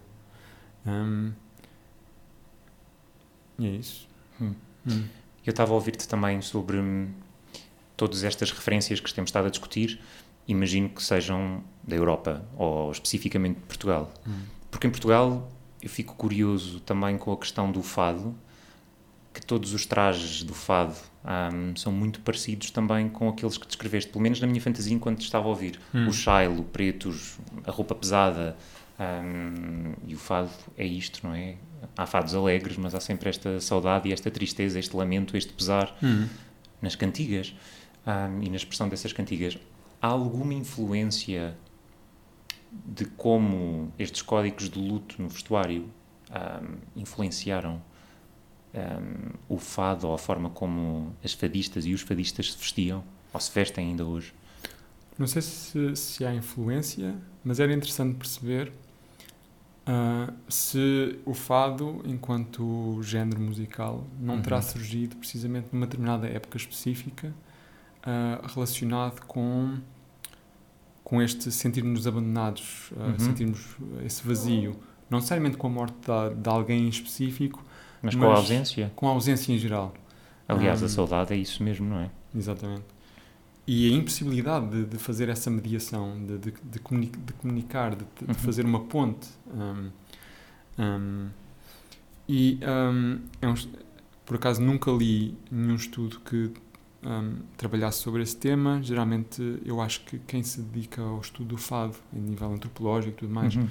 [0.86, 1.32] Um,
[3.58, 4.08] e é isso.
[4.42, 4.54] Hum.
[4.88, 5.06] Hum.
[5.46, 7.10] Eu estava a ouvir-te também sobre hum,
[7.98, 10.00] todas estas referências que temos estado a discutir.
[10.48, 14.12] Imagino que sejam da Europa ou especificamente de Portugal.
[14.28, 14.44] Hum.
[14.70, 15.50] Porque em Portugal
[15.82, 18.36] eu fico curioso também com a questão do fado,
[19.34, 24.12] que todos os trajes do fado um, são muito parecidos também com aqueles que descreveste,
[24.12, 25.80] pelo menos na minha fantasia enquanto estava a ouvir.
[25.94, 26.08] Hum.
[26.08, 28.56] O shailo, pretos, a roupa pesada.
[29.00, 31.56] Um, e o fado é isto, não é?
[31.98, 35.96] Há fados alegres, mas há sempre esta saudade e esta tristeza, este lamento, este pesar
[36.02, 36.28] Hum.
[36.82, 37.56] nas cantigas
[38.06, 39.58] um, e na expressão dessas cantigas.
[40.02, 41.58] Há alguma influência
[42.72, 45.90] de como estes códigos de luto no vestuário
[46.32, 47.82] um, influenciaram
[49.48, 53.52] o fado ou a forma como as fadistas e os fadistas se vestiam ou se
[53.54, 54.34] vestem ainda hoje?
[55.18, 57.14] Não sei se, se há influência,
[57.44, 58.72] mas era interessante perceber
[59.86, 64.62] ah, se o fado, enquanto género musical, não terá Uhum.
[64.62, 67.34] surgido precisamente numa determinada época específica
[68.06, 69.78] ah, relacionado com,
[71.04, 73.20] com este sentirmos abandonados, ah, Uhum.
[73.20, 74.76] sentirmos esse vazio.
[75.10, 77.64] Não necessariamente com a morte de, de alguém em específico,
[78.02, 78.92] Mas, com a Mas- ausência?
[78.96, 79.94] com a ausência em geral.
[80.48, 80.86] Aliás, Hum.
[80.86, 82.10] a saudade é isso mesmo, não é?
[82.36, 82.84] Exatamente.
[83.66, 88.06] E a impossibilidade de, de fazer essa mediação, de, de, de, comuni- de comunicar, de,
[88.28, 88.34] Uhum.
[88.34, 89.28] fazer uma ponte.
[89.48, 89.90] hum,
[90.80, 91.30] hum,
[92.28, 93.54] e hum, é um
[94.26, 96.52] por acaso nunca li nenhum estudo que
[97.06, 98.82] hum, trabalhasse sobre esse tema.
[98.82, 103.18] Geralmente eu acho que quem se dedica ao estudo do fado, em nível antropológico e
[103.20, 103.68] tudo mais, Uhum.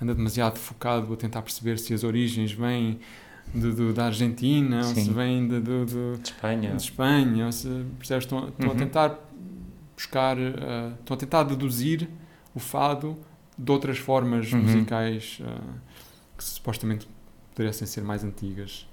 [0.00, 2.98] anda demasiado focado a tentar perceber se as origens vêm
[3.52, 5.12] do, do- da Argentina ou se Sim.
[5.12, 6.70] vêm de, do, do- De Espanha.
[6.74, 7.68] de Espanha, ou se,
[7.98, 8.76] percebes, estão, estão a Uhum.
[8.78, 9.18] tentar
[9.96, 12.08] buscar, eh, estão a tentar deduzir
[12.54, 13.16] o fado
[13.56, 14.62] de outras formas Uhum.
[14.62, 15.60] musicais eh,
[16.36, 17.06] que supostamente
[17.54, 18.88] pudessem ser mais antigas.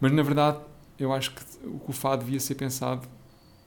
[0.00, 0.58] Mas na verdade,
[0.98, 3.06] eu acho que o que o fado devia ser pensado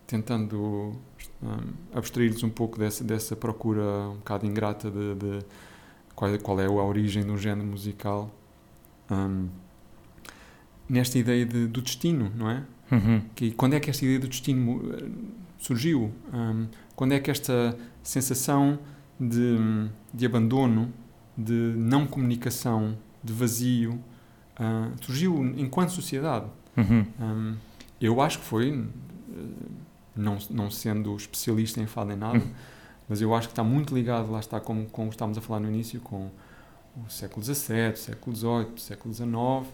[0.07, 0.95] tentando
[1.43, 5.45] um, abstrair-nos um pouco dessa, dessa procura um bocado ingrata de, de
[6.15, 8.31] qual, é- qual é a origem um género musical.
[9.11, 9.47] um,
[10.89, 12.63] nesta ideia de- do destino, não é?
[12.89, 13.21] Uhum.
[13.35, 15.09] que quando é que esta ideia do destino eh,
[15.59, 16.11] surgiu?
[16.33, 18.79] Hum, quando é que esta sensação
[19.19, 19.57] de,
[20.13, 20.93] de abandono,
[21.37, 23.99] de não comunicação, de vazio,
[24.57, 26.45] ah, surgiu enquanto sociedade?
[26.77, 27.05] Uhum.
[27.19, 27.55] Hum,
[27.99, 29.41] eu acho que foi, eh,
[30.15, 32.47] não, não sendo especialista em fado nem nada, Hum.
[33.09, 35.67] mas eu acho que está muito ligado, lá está, como, como estávamos a falar no
[35.67, 36.29] início, com
[37.05, 39.67] o século XVII, século XVIII, século XIX,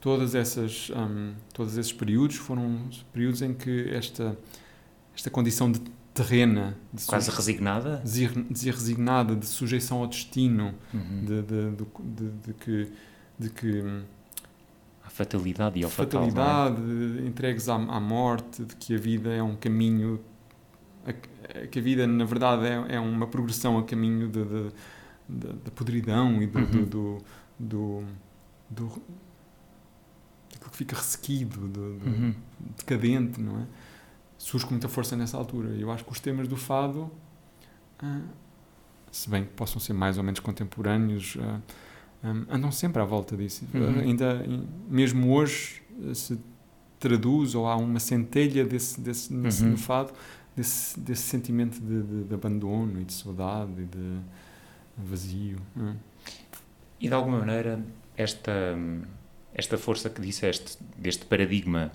[0.00, 4.36] todas essas, hum, todos esses períodos foram períodos em que esta,
[5.14, 5.80] esta condição de
[6.14, 8.02] terrena, de, Quase resignada?
[8.70, 11.24] resignada, de sujeição ao destino, Uhum.
[11.24, 12.92] de, de, de, de- que,
[13.38, 14.02] de que hum,
[15.04, 16.22] A fatalidade e ao fatal.
[16.24, 16.30] é?
[16.30, 20.18] fatalidade, entregues à, à morte, de que a vida é um caminho,
[21.06, 24.28] a- que a vida na verdade é, é uma progressão a caminho
[25.28, 26.84] da podridão e do, Uhum.
[26.84, 27.18] do,
[27.58, 28.02] do,
[28.70, 29.02] do,
[30.76, 32.34] fica ressequido, do, do- Uhum.
[32.76, 33.66] decadente, não é?
[34.38, 35.70] Surge com muita força nessa altura.
[35.74, 37.10] E eu acho que os temas do fado,
[37.98, 38.20] ah,
[39.10, 41.60] se bem que possam ser mais ou menos contemporâneos, ah,
[42.22, 43.64] ah, andam sempre à volta disso.
[43.72, 44.00] Uhum.
[44.00, 44.44] Ainda,
[44.88, 45.82] mesmo hoje,
[46.14, 46.38] se
[47.00, 49.70] traduz ou há uma centelha desse, desse, nesse- Uhum.
[49.70, 50.12] no fado,
[50.54, 54.18] desse, desse sentimento de, de- de abandono e de saudade e de
[54.98, 55.58] vazio.
[55.78, 55.94] é?
[57.00, 57.82] E de alguma maneira,
[58.16, 58.52] esta,
[59.56, 61.90] esta força que disseste, deste paradigma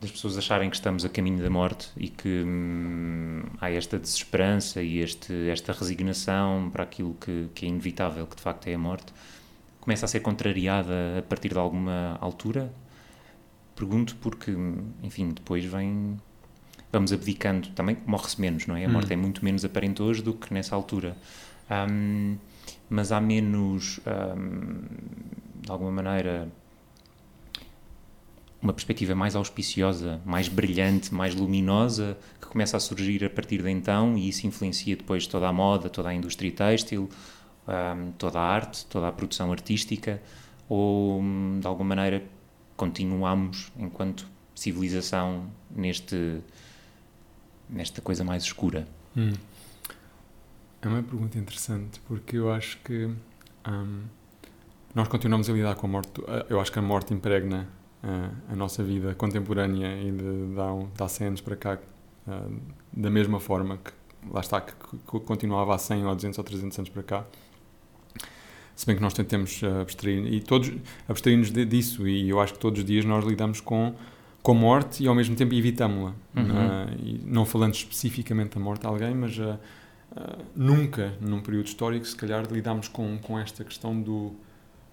[0.00, 4.82] das pessoas acharem que estamos a caminho da morte e que hum, há esta desesperança
[4.82, 8.78] e este, esta resignação para aquilo que, que é inevitável, que de facto é a
[8.78, 9.12] morte,
[9.80, 12.70] começa a ser contrariada a partir de alguma altura?
[13.74, 14.52] Pergunto porque,
[15.02, 16.18] enfim, depois vem.
[16.92, 18.84] Vamos abdicando, também morre-se menos, não é?
[18.84, 18.92] A Hum.
[18.92, 21.16] morte é muito menos aparente hoje do que nessa altura.
[21.70, 22.36] Hum,
[22.90, 24.00] mas há menos,
[24.36, 24.82] hum,
[25.62, 26.48] de alguma maneira,
[28.66, 33.70] uma perspectiva mais auspiciosa, mais brilhante, mais luminosa, que começa a surgir a partir de
[33.70, 37.08] então e isso influencia depois toda a moda, toda a indústria têxtil,
[37.68, 40.20] hum, toda a arte, toda a produção artística,
[40.68, 42.24] ou hum, de alguma maneira
[42.76, 46.40] continuamos enquanto civilização neste
[47.70, 48.86] nesta coisa mais escura.
[49.16, 49.32] Hum.
[50.82, 53.10] É uma pergunta interessante, porque eu acho que
[54.94, 56.10] nós continuamos a lidar com a morte.
[56.48, 57.68] Eu acho que a morte impregna
[58.52, 61.78] a nossa vida contemporânea e de, de, há, um- de há 100 anos para cá
[62.28, 62.32] eh,
[62.92, 63.90] da mesma forma que,
[64.30, 67.24] lá está, que, que continuava há 100 ou 200 ou 300 anos para cá.
[68.74, 70.70] Se bem que nós tentemos eh, abstrair, e todos
[71.08, 73.94] abstrair-nos disso, e eu acho que todos os dias nós lidamos com,
[74.42, 76.14] com a morte e ao mesmo tempo evitamos-la.
[76.36, 76.58] Uhum.
[76.60, 79.58] Eh, e não falando especificamente da morte de alguém, mas eh,
[80.16, 84.34] eh, nunca, num período histórico, se calhar lidámos com, com esta questão do,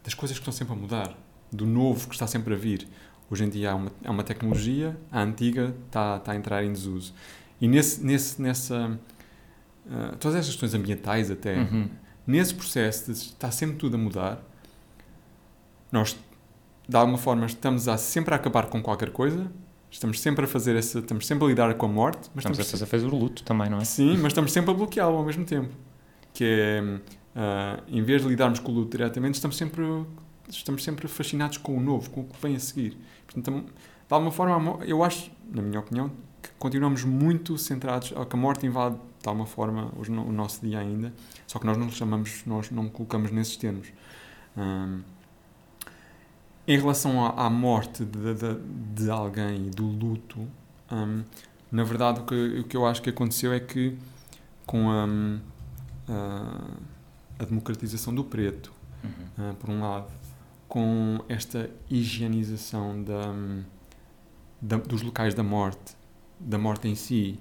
[0.04, 1.18] das coisas que estão sempre a mudar,
[1.56, 2.88] do novo que está sempre a vir,
[3.30, 7.14] Hoje em dia há uma, uma tecnologia, a antiga está, está a entrar em desuso.
[7.60, 9.00] E nesse, nesse, nessa.
[9.88, 11.90] Uh, todas estas questões ambientais, até, Uhum.
[12.28, 14.40] nesse processo de está sempre tudo a mudar,
[15.92, 16.16] nós,
[16.88, 19.52] de alguma forma, estamos a, sempre a acabar com qualquer coisa,
[19.90, 21.00] estamos sempre a fazer essa.
[21.00, 23.44] estamos sempre a lidar com a morte, mas Estamos a estamos, fazer, fazer o luto
[23.44, 23.86] também, não é?
[23.86, 25.74] Sim, mas estamos sempre a bloqueá-lo ao mesmo tempo.
[26.34, 27.00] Que é,
[27.36, 29.84] ah, em vez de lidarmos com o luto diretamente, estamos sempre,
[30.50, 32.98] estamos sempre fascinados com o novo, com o que vem a seguir.
[33.26, 36.10] Portanto, de alguma forma, eu acho, na minha opinião,
[36.42, 41.14] que continuamos muito centrados, que a morte invade de alguma forma o nosso dia ainda,
[41.48, 43.88] só que nós não chamamos, nós não colocamos nesses termos.
[46.68, 48.60] Em relação à, à morte de, de,
[48.96, 50.48] de alguém e do luto,
[51.72, 53.98] na verdade o que, o que eu acho que aconteceu é que
[54.66, 55.06] com a,
[56.10, 56.62] a,
[57.40, 58.72] a democratização do preto,
[59.04, 59.12] Uhum.
[59.38, 60.08] ah, por um lado,
[60.68, 63.34] com esta higienização da,
[64.62, 65.96] da- dos locais da morte,
[66.40, 67.40] da morte em si,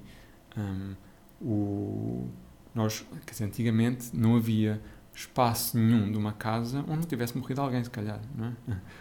[0.57, 0.93] ahm,
[1.41, 2.29] o,
[2.75, 4.81] nós, quer dizer, antigamente não havia
[5.15, 8.53] espaço nenhum de uma casa onde não tivesse morrido alguém, se calhar, não é?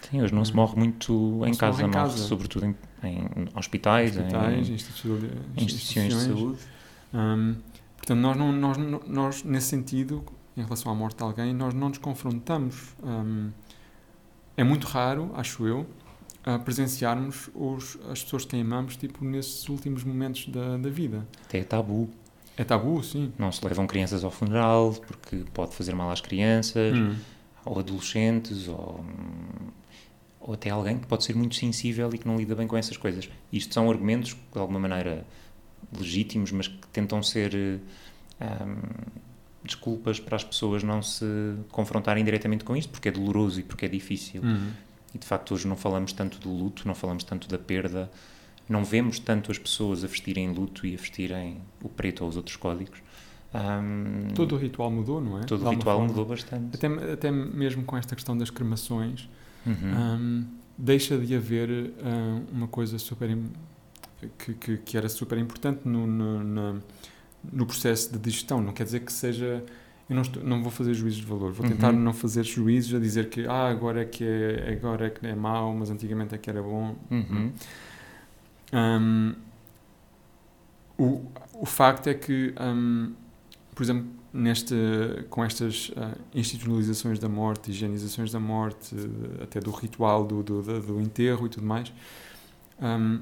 [0.10, 2.18] Sim, hoje não se morre muito em se casa, em casa.
[2.18, 5.24] sobretudo em, em hospitais, Hospitais, em, instituições,
[5.56, 6.60] em instituições de saúde.
[7.14, 7.56] Hum,
[7.98, 10.24] portanto, nós, não, nós, não- nós, nesse sentido,
[10.58, 12.94] em relação à morte de alguém, nós não nos confrontamos.
[13.04, 13.52] Hum,
[14.62, 15.88] é muito raro, acho eu,
[16.44, 21.28] a presenciarmos os, as pessoas que amamos tipo, nesses últimos momentos da, da vida.
[21.46, 22.10] Até é tabu.
[22.56, 23.34] É tabu, sim.
[23.40, 27.16] Não se levam crianças ao funeral porque pode fazer mal às crianças, Hum,
[27.66, 29.04] ou adolescentes, ou,
[30.40, 32.98] ou até alguém que pode ser muito sensível e que não lida bem com essas
[32.98, 33.30] coisas.
[33.52, 35.26] Isto são argumentos, de alguma maneira,
[35.98, 37.82] legítimos, mas que tentam ser
[38.40, 38.78] ahm,
[39.64, 41.26] desculpas para as pessoas não se
[41.72, 44.42] confrontarem diretamente com isto, porque é doloroso e porque é difícil.
[44.44, 44.72] hum.
[45.14, 48.10] E de facto hoje não falamos tanto do luto, não falamos tanto da perda,
[48.70, 52.38] não vemos tanto as pessoas a vestirem luto e a vestirem o preto ou os
[52.38, 53.00] outros códigos.
[53.54, 55.44] Ahm, Todo o ritual mudou, não é?
[55.44, 56.08] todo o ritual forma.
[56.08, 56.76] mudou bastante.
[56.76, 59.28] Até, até mesmo com esta questão das cremações,
[59.66, 59.74] Uhum.
[59.76, 60.46] hum,
[60.78, 63.38] deixa de haver hum, uma coisa super
[64.40, 66.80] que, que, que era super importante no, no, na-
[67.52, 68.62] no processo de digestão.
[68.62, 69.64] Não quer dizer que seja.
[70.10, 71.52] Eu não, estou- não vou fazer juízos de valor.
[71.54, 72.00] Vou tentar Uhum.
[72.00, 75.34] não fazer juízos a dizer que ah, agora é que é, agora é que é
[75.36, 76.96] mau, mas antigamente é que era bom.
[77.10, 77.52] Uhum.
[78.74, 79.36] Hum,
[80.98, 81.22] o,
[81.54, 83.14] o facto é que, hum,
[83.74, 84.76] por exemplo, neste,
[85.30, 88.96] com estas ah, institucionalizações da morte, higienizações da morte,
[89.42, 91.92] até do ritual do, do, do- enterro e tudo mais,
[92.82, 93.22] hum,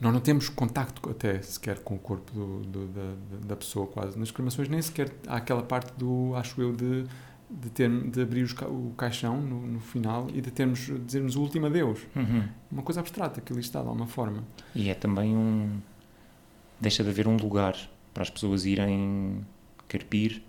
[0.00, 4.18] nós não temos contacto até sequer com o corpo do- do- da, da- pessoa quase.
[4.18, 7.04] Nas cremações nem sequer há aquela parte do, acho eu, de,
[7.48, 11.40] de, ter, de abrir os o caixão no, no final e de termos, dizermos o
[11.40, 12.00] último adeus.
[12.14, 12.46] Uhum.
[12.70, 14.44] Uma coisa abstrata que ali está, de alguma forma.
[14.74, 15.78] E é também um.
[16.80, 17.74] Deixa de haver um lugar
[18.12, 19.46] para as pessoas irem
[19.88, 20.42] carpir.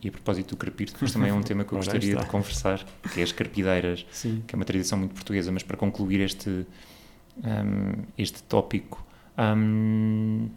[0.00, 2.86] E a propósito do carpir, depois também é um tema que eu gostaria de conversar,
[3.12, 4.06] que é as carpideiras.
[4.12, 4.44] Sim.
[4.46, 6.64] que é uma tradição muito portuguesa, mas para concluir este,
[7.38, 9.04] hum, este tópico,
[9.38, 10.48] hum,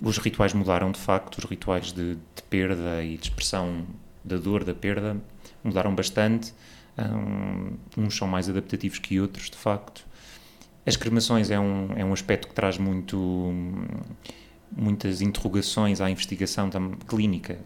[0.00, 3.86] os rituais mudaram de facto, os rituais de, de perda e de expressão
[4.24, 5.16] da dor da perda
[5.62, 6.52] mudaram bastante,
[6.98, 10.04] hum, uns são mais adaptativos que outros, de facto.
[10.84, 13.52] As cremações é um, é um aspecto que traz muito,
[14.76, 17.58] muitas interrogações à investigação tam- clínica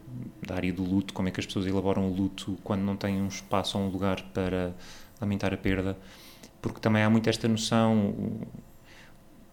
[0.47, 3.21] da área do luto, como é que as pessoas elaboram o luto quando não têm
[3.23, 4.75] um espaço ou um lugar para
[5.19, 5.97] lamentar a perda,
[6.63, 8.47] porque também há muito esta noção, o,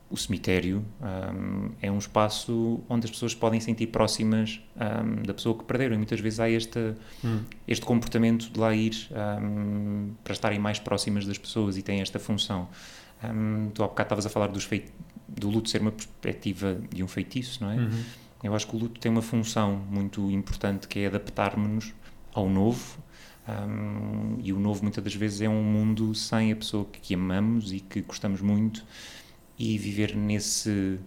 [0.10, 5.58] o cemitério hum, é um espaço onde as pessoas podem sentir próximas hum, da pessoa
[5.58, 6.94] que perderam e muitas vezes há este,
[7.24, 7.40] Hum.
[7.68, 8.94] este comportamento de lá ir
[9.42, 12.68] hum, para estarem mais próximas das pessoas e tem esta função.
[13.24, 14.86] Hum, tu há bocado estavas a falar dos fei-
[15.28, 17.78] do luto ser uma perspectiva de um feitiço, não é?
[17.78, 18.04] Uhum.
[18.44, 21.94] Eu acho que o luto tem uma função muito importante que é adaptarmos-nos
[22.34, 22.98] ao novo.
[23.48, 27.14] Hum, e o novo muitas das vezes é um mundo sem a pessoa que, que
[27.14, 28.86] amamos e que gostamos muito.
[29.58, 31.00] E viver nesse,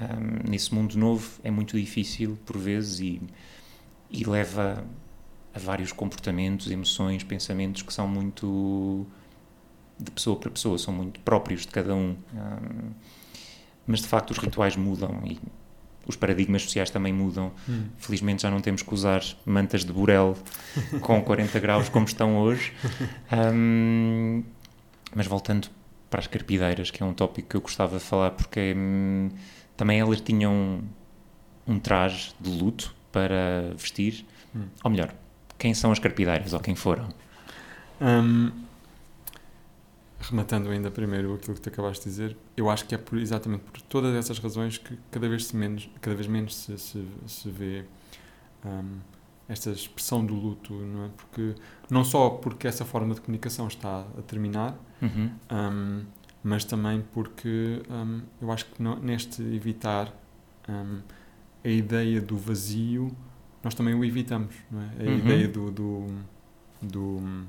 [0.00, 3.20] hum, nesse mundo novo é muito difícil por vezes e,
[4.10, 4.84] e leva
[5.54, 9.06] a vários comportamentos, emoções, pensamentos que são muito
[9.98, 12.16] de pessoa para pessoa, são muito próprios de cada um.
[12.34, 12.90] Hum,
[13.86, 15.38] mas de facto os rituais mudam e
[16.10, 17.52] os paradigmas sociais também mudam.
[17.68, 17.84] Hum.
[17.98, 20.36] Felizmente já não temos que usar mantas de burel
[21.00, 22.72] com 40 graus como estão hoje.
[23.32, 24.42] Hum,
[25.14, 25.68] mas voltando
[26.10, 29.30] para as carpideiras, que é um tópico que eu gostava de falar, porque hum,
[29.76, 30.82] também elas tinham um,
[31.74, 34.26] um traje de luto para vestir.
[34.54, 34.64] Hum.
[34.84, 35.14] Ou melhor,
[35.56, 37.08] quem são as carpideiras ou quem foram?
[38.00, 38.50] Hum,
[40.20, 43.62] rematando ainda primeiro aquilo que tu acabaste de dizer, eu acho que é por, exatamente
[43.64, 47.50] por todas essas razões que cada vez, se menos, cada vez menos se, se, se
[47.50, 47.84] vê
[48.64, 48.98] um,
[49.48, 51.08] esta expressão do luto, não é?
[51.16, 51.54] Porque,
[51.90, 55.30] não só porque essa forma de comunicação está a terminar, Uhum.
[55.50, 56.04] um,
[56.44, 60.14] mas também porque um, eu acho que neste evitar
[60.68, 61.00] um,
[61.64, 63.10] a ideia do vazio,
[63.64, 64.84] nós também o evitamos, não é?
[65.00, 65.18] A Uhum.
[65.18, 66.06] ideia do, do,
[66.82, 67.46] do-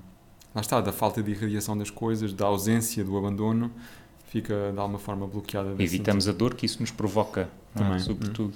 [0.54, 3.72] lá está, da falta de irradiação das coisas, da ausência, do abandono,
[4.28, 5.74] fica de alguma forma bloqueada.
[5.84, 7.42] Evitamos a dor que isso nos provoca,
[7.76, 7.78] é?
[7.78, 8.00] Também.
[8.00, 8.54] sobretudo.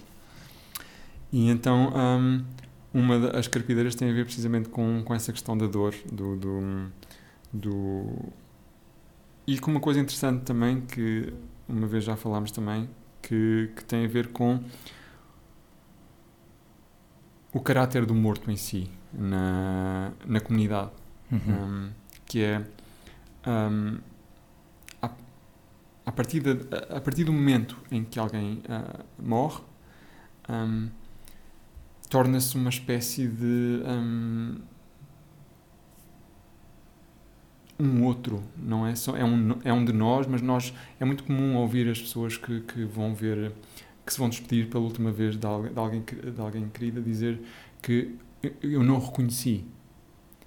[1.31, 2.43] E então, hum,
[2.93, 6.91] uma das carpideiras tem a ver precisamente com, com essa questão da dor, do, do,
[7.51, 8.29] do-
[9.47, 11.33] E com uma coisa interessante também, que
[11.67, 12.89] uma vez já falámos também,
[13.21, 14.61] que, que tem a ver com
[17.53, 20.91] o caráter do morto em si, na, na comunidade.
[21.31, 21.39] Uhum.
[21.47, 21.89] Hum,
[22.25, 22.59] que é
[23.47, 23.99] hum,
[25.01, 25.09] a,
[26.05, 29.61] a, partir de, a, a partir do momento em que alguém ah, morre
[30.49, 30.89] hum,
[32.09, 34.55] torna-se uma espécie de hum,
[37.79, 41.23] um outro não é só é um é um de nós mas nós é muito
[41.23, 43.51] comum ouvir as pessoas que, que vão ver
[44.05, 47.41] que se vão despedir pela última vez de alguém de alguém, querida dizer
[47.81, 48.15] que
[48.61, 49.65] eu- não reconheci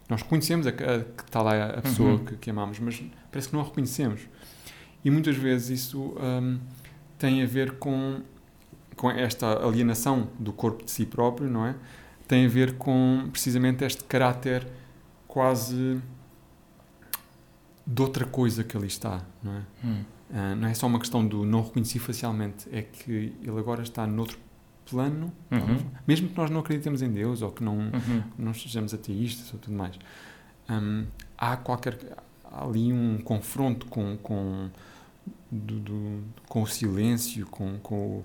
[0.08, 2.24] nós reconhecemos a, a- que está lá a pessoa Uhum.
[2.24, 4.22] que, que amamos, mas parece que não a reconhecemos.
[5.04, 6.58] E muitas vezes isso hum,
[7.18, 8.20] tem a ver com,
[8.96, 11.74] com esta alienação do corpo de si próprio, não é?
[12.26, 14.66] Tem a ver com precisamente este caráter
[15.26, 16.00] quase
[17.86, 19.62] de outra coisa que ali está, não é?
[19.84, 20.04] Hum.
[20.32, 24.06] Ah, não é só uma questão do não reconheci facialmente, é que ele agora está
[24.06, 24.38] noutro
[24.90, 25.78] plano, Uhum.
[26.06, 28.22] mesmo que nós não acreditemos em Deus ou que não, Uhum.
[28.38, 29.94] não sejamos ateístas ou tudo mais.
[30.70, 31.98] Hum, há qualquer
[32.44, 34.68] há ali um confronto com com
[35.50, 38.22] do, do- com o silêncio, com, com,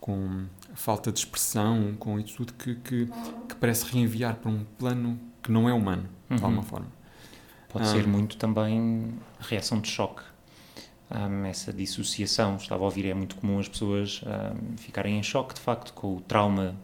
[0.00, 3.06] com a falta de expressão, com isso tudo que, que,
[3.48, 6.44] que parece reenviar para um plano que não é humano, de Uhum.
[6.44, 6.86] alguma forma.
[7.68, 10.22] Pode ser muito também reação de choque.
[11.10, 15.54] Hum, essa dissociação, estava a ouvir, é muito comum as pessoas hum, ficarem em choque,
[15.54, 16.74] de facto, com o trauma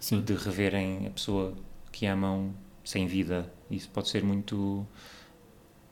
[0.00, 0.20] Sim.
[0.20, 1.54] de reverem a pessoa
[1.92, 2.52] que amam
[2.84, 3.52] sem vida.
[3.70, 4.84] Isso pode ser muito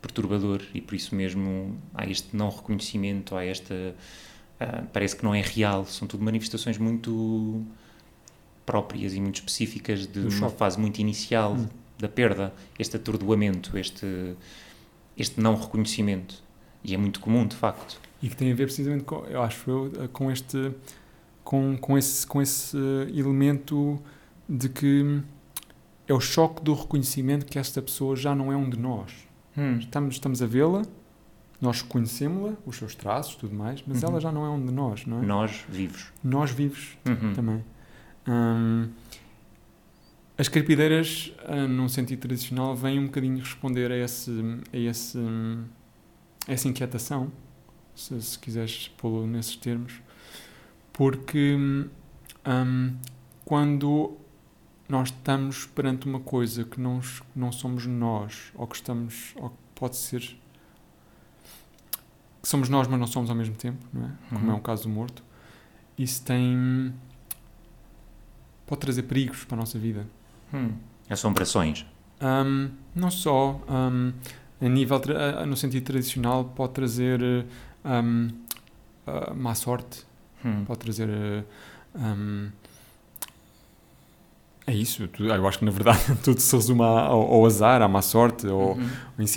[0.03, 3.95] perturbador e por isso mesmo há este não reconhecimento, há esta.
[4.61, 7.65] ah, parece que não é real, são tudo manifestações muito
[8.65, 11.69] próprias e muito específicas de uma fase muito inicial Hum.
[11.99, 14.35] da perda, este atordoamento, este,
[15.17, 16.43] este não reconhecimento.
[16.87, 18.01] E é muito comum, de facto.
[18.23, 20.73] E que tem a ver precisamente com, eu acho eu, com este
[21.45, 22.77] com, com esse com esse
[23.15, 24.01] elemento
[24.49, 25.21] de que
[26.09, 29.13] é o choque do reconhecimento que esta pessoa já não é um de nós.
[29.57, 29.79] Hum.
[29.79, 30.83] Estamos, estamos a vê-la,
[31.61, 34.11] nós reconhecemos-la, os seus traços, tudo mais, mas Uhum.
[34.11, 35.27] ela já não é um de nós, não é?
[35.27, 36.13] Nós vivos.
[36.23, 37.33] Nós vivos Uhum.
[37.35, 37.65] também.
[38.29, 38.89] Hum,
[40.39, 44.31] as carpideiras, ah, num sentido tradicional, vêm um bocadinho responder a, esse,
[44.73, 45.19] a, esse,
[46.47, 47.31] essa inquietação,
[47.95, 50.01] se, se quiseres pô-lo nesses termos,
[50.93, 51.57] porque
[52.47, 52.97] hum,
[53.45, 54.17] quando
[54.89, 57.01] nós estamos perante uma coisa que não,
[57.35, 60.21] não somos nós, ou que estamos, ou que pode ser
[62.43, 64.11] que somos nós, mas não somos ao mesmo tempo, não é?
[64.29, 64.53] Como Uhum.
[64.53, 65.23] é o caso do morto,
[65.99, 66.95] isso tem
[68.67, 70.07] pode trazer perigos para a nossa vida.
[70.53, 70.73] Hum.
[71.09, 71.87] Assombrações.
[72.21, 74.13] Hum, não só hum,
[74.61, 75.01] a nível
[75.47, 77.21] no sentido tradicional pode trazer
[77.85, 78.29] hum,
[79.07, 80.05] ah, má sorte,
[80.45, 80.65] Hum.
[80.67, 81.43] pode trazer eh,
[81.97, 82.49] hum,
[84.67, 88.03] é isso, eu acho que na verdade tudo se resume ao, ao azar, à má
[88.03, 88.89] sorte, ou Uhum.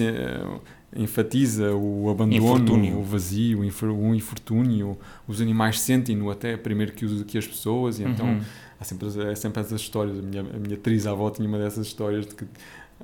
[0.02, 0.60] eh,
[0.96, 2.98] enfatiza o abandono, Infortúnio.
[2.98, 4.98] o vazio, o infor- o infortúnio,
[5.28, 8.42] os animais sentem-no até primeiro que, os- que as pessoas, e então Uhum.
[8.80, 10.18] há sempre, é sempre essas histórias.
[10.18, 12.46] A minha, a minha atriz avó tinha uma dessas histórias de que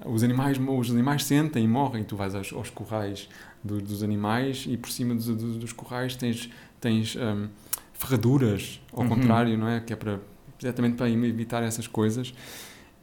[0.04, 2.04] os animais, os animais sentem e morrem.
[2.04, 3.30] Tu vais aos, aos corrais
[3.64, 6.50] do- dos animais e por cima dos, dos, dos corrais tens,
[6.82, 7.48] tens hum,
[7.94, 9.10] ferraduras, ao Uhum.
[9.10, 9.80] contrário, não é?
[9.80, 10.20] Que é para,
[10.62, 12.34] exatamente para evitar essas coisas.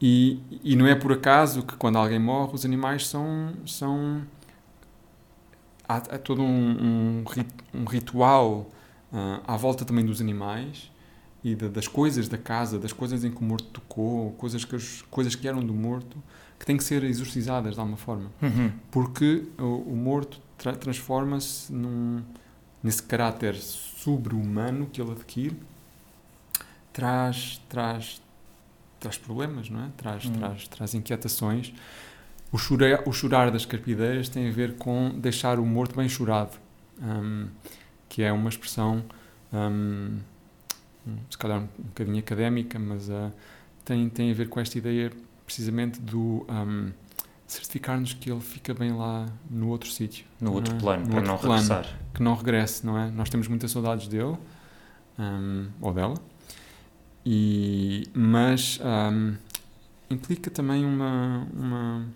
[0.00, 3.52] E, e não é por acaso que quando alguém morre, os animais são.
[3.66, 4.22] são
[5.88, 7.24] há, há todo um, um,
[7.74, 8.68] um ritual
[9.12, 10.90] ah, à volta também dos animais
[11.44, 14.74] e da- das coisas da casa, das coisas em que o morto tocou, coisas que,
[14.76, 16.16] as- coisas que eram do morto,
[16.62, 18.30] que têm que ser exorcizadas de alguma forma.
[18.40, 18.70] Uhum.
[18.88, 21.72] Porque o, o morto tra- transforma-se
[22.80, 25.56] nesse caráter sobre-humano que ele adquire,
[26.92, 28.22] traz, traz,
[29.00, 29.88] traz problemas, não é?
[29.96, 30.32] Traz, Hum.
[30.34, 31.74] traz, traz inquietações
[32.52, 36.52] o, chorar, o chorar das carpideiras tem a ver com deixar o morto bem chorado,
[37.02, 37.48] um,
[38.08, 39.02] que é uma expressão,
[39.52, 40.18] um,
[41.28, 43.32] se calhar um, um bocadinho académica, mas uh,
[43.84, 45.10] tem, tem a ver com esta ideia
[45.46, 46.90] precisamente do um,
[47.46, 50.24] certificar-nos que ele fica bem lá no outro sítio.
[50.40, 50.78] No outro é?
[50.78, 51.98] plano, no para outro não plano, regressar.
[52.14, 53.10] Que não regresse, não é?
[53.10, 54.36] Nós temos muitas saudades dele,
[55.18, 56.14] um, ou dela,
[57.24, 59.34] e, mas um,
[60.10, 62.06] implica também uma, uma,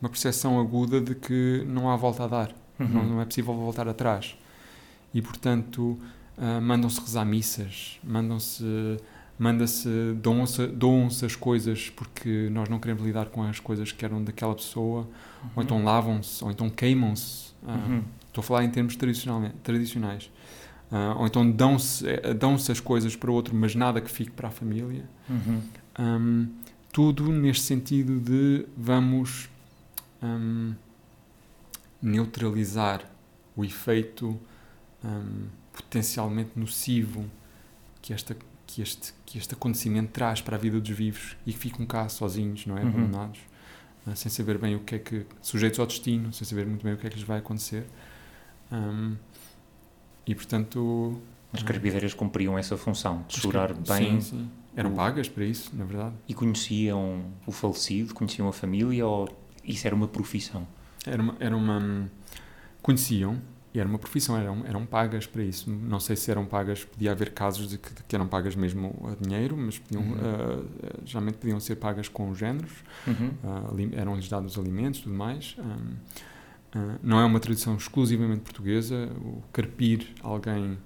[0.00, 2.88] uma percepção aguda de que não há volta a dar, Uhum.
[2.88, 4.36] não, não é possível voltar atrás.
[5.14, 5.98] E, portanto,
[6.36, 8.64] uh, mandam-se rezar missas, mandam-se
[9.38, 14.22] manda-se, doam-se doam as coisas porque nós não queremos lidar com as coisas que eram
[14.22, 15.08] daquela pessoa,
[15.54, 17.54] ou então lavam-se, ou então queimam-se.
[17.62, 18.04] Uh, Uhum.
[18.28, 20.30] Estou a falar em termos tradicionais.
[20.90, 24.48] Uh, ou então dão-se eh, dão-se as coisas para outro, mas nada que fique para
[24.48, 25.08] a família.
[25.28, 25.62] Uhum.
[25.98, 26.48] Um,
[26.92, 29.48] tudo neste sentido de vamos
[30.22, 30.74] um,
[32.00, 33.02] neutralizar
[33.56, 34.38] o efeito
[35.04, 37.24] um, potencialmente nocivo
[38.00, 38.36] que, esta,
[38.66, 42.08] que, este, que este acontecimento traz para a vida dos vivos e que ficam cá
[42.08, 42.82] sozinhos, não é?
[42.82, 42.88] Uhum.
[42.88, 43.38] Abandonados,
[44.06, 45.26] uh, sem saber bem o que é que.
[45.40, 47.86] sujeitos ao destino, sem saber muito bem o que é que lhes vai acontecer.
[48.72, 49.16] Um,
[50.26, 51.20] e portanto.
[51.52, 54.50] As uh, carpideiras cumpriam essa função de chorar bem Sim, sim.
[54.74, 56.14] Eram o- pagas para isso, na verdade.
[56.28, 59.28] e conheciam o falecido, conheciam a família ou
[59.64, 60.66] isso era uma profissão?
[61.06, 62.10] Era uma, era uma
[62.82, 63.40] conheciam
[63.76, 65.68] e era uma profissão, eram, eram pagas para isso.
[65.70, 68.94] Não sei se eram pagas, podia haver casos de que, de que eram pagas mesmo
[69.06, 70.14] a dinheiro, mas podiam, Uhum.
[70.18, 72.72] ah, geralmente podiam ser pagas com géneros,
[73.06, 73.30] Uhum.
[73.70, 75.56] ali- eram-lhes dados alimentos e tudo mais.
[75.58, 75.76] Ah,
[76.74, 80.78] ah, não é uma tradição exclusivamente portuguesa, o carpir alguém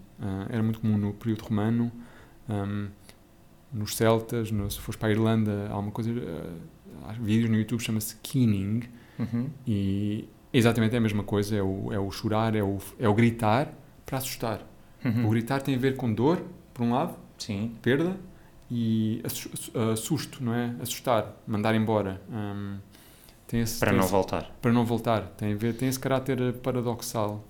[0.49, 1.93] era muito comum no período romano,
[2.49, 2.89] ah,
[3.73, 6.11] nos celtas, no- se fores para a Irlanda, há uma coisa,
[7.07, 8.83] há vídeos no YouTube chama-se keening,
[9.17, 9.49] Uhum.
[9.67, 13.15] e exatamente é a mesma coisa, é o, é o chorar, é o, é o
[13.15, 13.73] gritar
[14.07, 14.61] para assustar.
[15.05, 15.27] Uhum.
[15.27, 16.43] O gritar tem a ver com dor,
[16.75, 17.75] por um lado, Sim.
[17.81, 18.17] perda,
[18.71, 20.75] e assu- assu- susto, não é?
[20.81, 22.21] Assustar, mandar embora.
[22.31, 22.79] Hum,
[23.53, 24.51] esse, Para não esse- voltar.
[24.63, 25.23] para não voltar.
[25.37, 27.45] Tem, a ver, tem esse caráter eh, paradoxal.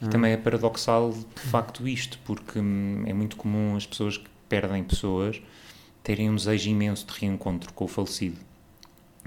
[0.00, 4.18] E Hum, também é paradoxal de facto isto, porque hum, é muito comum as pessoas
[4.18, 5.40] que perdem pessoas
[6.02, 8.36] terem um desejo imenso de reencontro com o falecido.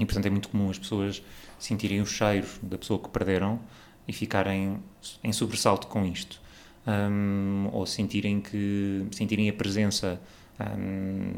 [0.02, 1.22] E portanto é muito comum as pessoas
[1.60, 3.60] sentirem o cheiro da pessoa que perderam
[4.08, 4.80] e ficarem
[5.24, 6.42] em sobressalto com isto.
[6.88, 10.20] Hum, ou sentirem que sentirem a presença
[10.60, 11.34] hum,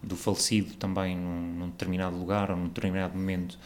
[0.00, 3.58] do falecido também num, num determinado lugar ou num determinado momento.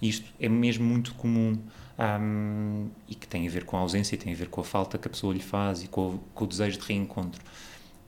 [0.00, 1.58] Isto é mesmo muito comum
[1.98, 4.96] hum, e que tem a ver com a ausência, tem a ver com a falta
[4.96, 7.42] que a pessoa lhe faz e com com o desejo de reencontro.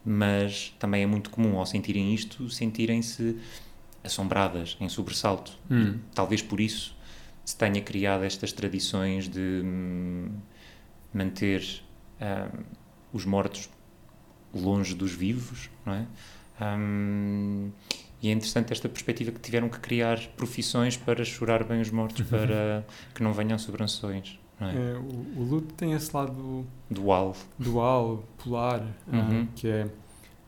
[0.04, 3.38] Mas também é muito comum, ao sentirem isto, sentirem-se
[4.04, 5.52] assombradas, em sobressalto.
[5.70, 6.94] hum, Talvez por isso
[7.44, 10.28] se tenha criado estas tradições de hum,
[11.12, 11.82] manter
[12.20, 12.62] hum,
[13.12, 13.68] os mortos
[14.54, 16.06] longe dos vivos, não é?
[16.78, 17.70] Hum,
[18.22, 22.22] e é interessante esta perspectiva que tiveram que criar profissões para chorar bem os mortos,
[22.28, 22.84] para
[23.14, 24.74] que não venham sobranções, não é?
[24.74, 27.36] é, o, o luto tem esse lado Dual.
[27.58, 28.80] dual, polar,
[29.12, 29.46] ah, Uhum.
[29.54, 29.86] que é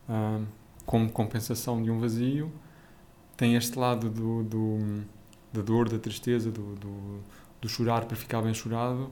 [0.09, 0.41] ah,
[0.85, 2.51] como compensação de um vazio,
[3.37, 5.03] tem este lado do, do-
[5.53, 7.19] da dor, da tristeza, do, do,
[7.61, 9.09] do chorar para ficar bem chorado,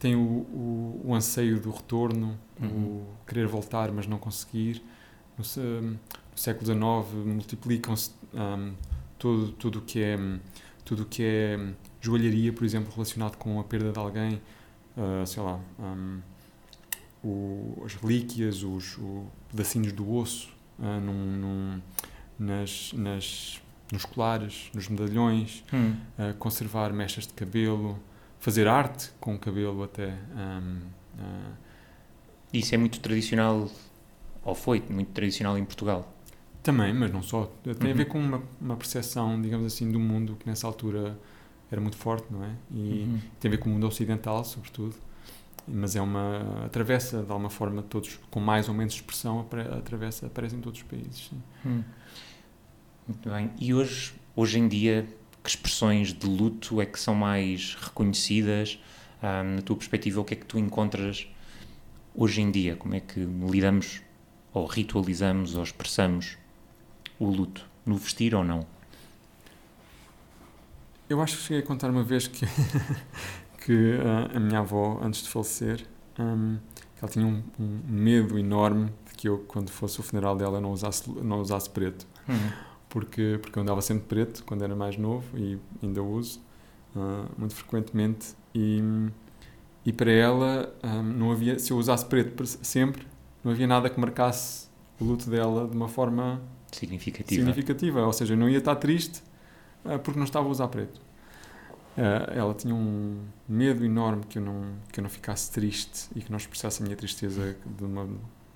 [0.00, 2.68] tem o, o, o anseio do retorno, Uhum.
[2.68, 4.82] o querer voltar mas não conseguir.
[5.38, 5.44] No,
[5.82, 5.98] no
[6.34, 8.70] século XIX multiplicam-se ah,
[9.18, 10.16] tudo tudo o que é
[10.84, 14.40] tudo que é joalharia, por exemplo, relacionado com a perda de alguém,
[14.96, 16.20] ah, sei lá, hum,
[17.22, 20.48] o- as relíquias, os o- pedacinhos do osso
[20.80, 21.82] ah, num- num-
[22.38, 23.60] nas, nas,
[23.92, 25.94] nos colares, nos medalhões, Hum.
[26.18, 27.98] ah, conservar mechas de cabelo,
[28.40, 30.08] fazer arte com o cabelo até.
[30.34, 30.80] hum,
[31.18, 31.52] ah,
[32.52, 33.68] Isso é muito tradicional,
[34.44, 36.12] ou foi muito tradicional em Portugal.
[36.62, 37.44] Também, mas não só.
[37.62, 37.94] Tem a Uhum.
[37.96, 41.16] ver com uma, uma percepção, digamos assim, do mundo que nessa altura
[41.70, 42.50] era muito forte, não é?
[42.72, 43.20] E Uhum.
[43.40, 44.94] tem a ver com o mundo ocidental, sobretudo.
[45.68, 46.64] Mas é uma.
[46.64, 50.86] atravessa de alguma forma todos, com mais ou menos expressão, atravessa, aparece em todos os
[50.86, 51.28] países.
[51.28, 51.42] Sim.
[51.64, 51.82] Hum.
[53.06, 53.52] Muito bem.
[53.60, 55.06] E hoje, hoje em dia,
[55.42, 58.80] que expressões de luto é que são mais reconhecidas?
[59.22, 61.28] Ah, na tua perspectiva, o que é que tu encontras
[62.16, 62.74] hoje em dia?
[62.74, 64.02] Como é que lidamos,
[64.52, 66.36] ou ritualizamos, ou expressamos
[67.16, 67.64] o luto?
[67.84, 68.66] No vestir ou não?
[71.08, 72.44] Eu acho que cheguei a contar uma vez que,
[73.64, 75.86] que ah, a minha avó, antes de falecer,
[76.18, 76.58] hum,
[77.00, 80.72] ela tinha um, um medo enorme de que eu, quando fosse o funeral dela, não
[80.72, 82.04] usasse, não usasse preto.
[82.28, 82.65] Hum.
[82.96, 86.40] Porque, porque eu andava sempre preto quando era mais novo e ainda uso.
[86.94, 88.82] uh, muito frequentemente e,
[89.84, 93.06] e para ela um, não havia, se eu usasse preto sempre,
[93.44, 94.68] não havia nada que marcasse
[94.98, 96.40] o luto dela de uma forma
[96.72, 97.38] significativa.
[97.38, 98.00] significativa.
[98.00, 99.22] Ou seja, eu não ia estar triste
[99.84, 100.98] uh, porque não estava a usar preto.
[101.98, 106.22] Uh, ela tinha um medo enorme que eu não que eu não ficasse triste e
[106.22, 108.08] que não expressasse a minha tristeza uma,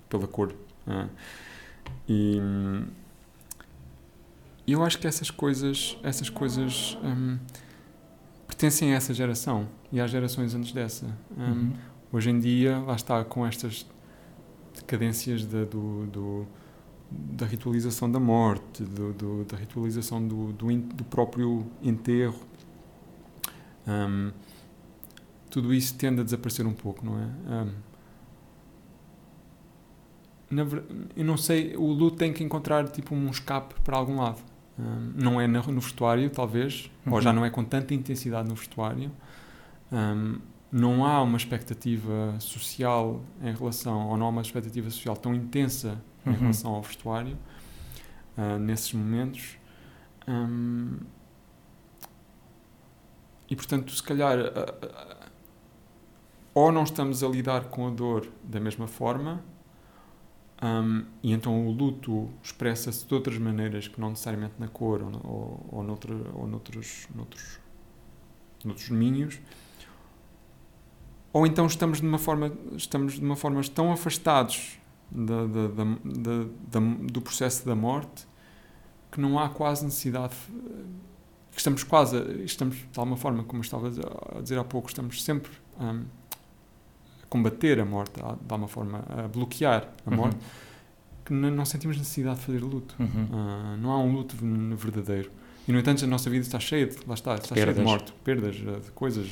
[0.09, 0.51] pela cor.
[0.87, 1.07] Uh,
[2.09, 2.39] e
[4.67, 7.37] eu acho que essas coisas essas coisas um,
[8.47, 11.05] pertencem a essa geração e às gerações antes dessa.
[11.37, 11.73] Um, uhum.
[12.13, 13.85] Hoje em dia, lá está com estas
[14.75, 16.47] decadências de, do, do
[17.09, 22.39] da ritualização da morte, do, do da ritualização do, do, próprio enterro.
[23.87, 24.31] Um,
[25.49, 27.25] tudo isso tende a desaparecer um pouco, não é?
[27.25, 27.71] Um,
[30.51, 30.63] na,
[31.15, 34.50] eu não sei, o luto tem que encontrar tipo um escape para algum lado.
[34.81, 37.13] Um, não é no, no vestuário, talvez, uhum.
[37.13, 39.11] ou já não é com tanta intensidade no vestuário.
[39.91, 40.39] Um,
[40.71, 46.01] não há uma expectativa social em relação, ou não há uma expectativa social tão intensa
[46.25, 46.35] em uhum.
[46.37, 47.37] relação ao vestuário
[48.37, 49.57] uh, nesses momentos.
[50.27, 50.97] Um,
[53.49, 55.31] e portanto, se calhar, uh, uh,
[56.53, 59.43] ou não estamos a lidar com a dor da mesma forma,
[60.61, 65.11] um, e então o luto expressa-se de outras maneiras que não necessariamente na cor ou,
[65.23, 67.59] ou, ou, noutra, ou noutros, noutros,
[68.63, 69.39] noutros domínios.
[71.33, 74.77] Ou então estamos de uma forma estamos de uma forma tão afastados
[75.09, 76.79] da, da, da,
[77.11, 78.27] do processo da morte
[79.11, 80.35] que não há quase necessidade
[81.51, 83.87] que estamos quase estamos de alguma forma como estava
[84.37, 86.05] a dizer há pouco estamos sempre um,
[87.31, 90.17] combater a morte de alguma forma a bloquear a uhum.
[90.17, 90.37] morte
[91.25, 93.07] que não sentimos necessidade de fazer luto uhum.
[93.07, 94.35] uh, não há um luto
[94.75, 95.31] verdadeiro
[95.67, 98.11] e no entanto a nossa vida está cheia de lá está está cheia de morte
[98.23, 99.27] perdas de coisas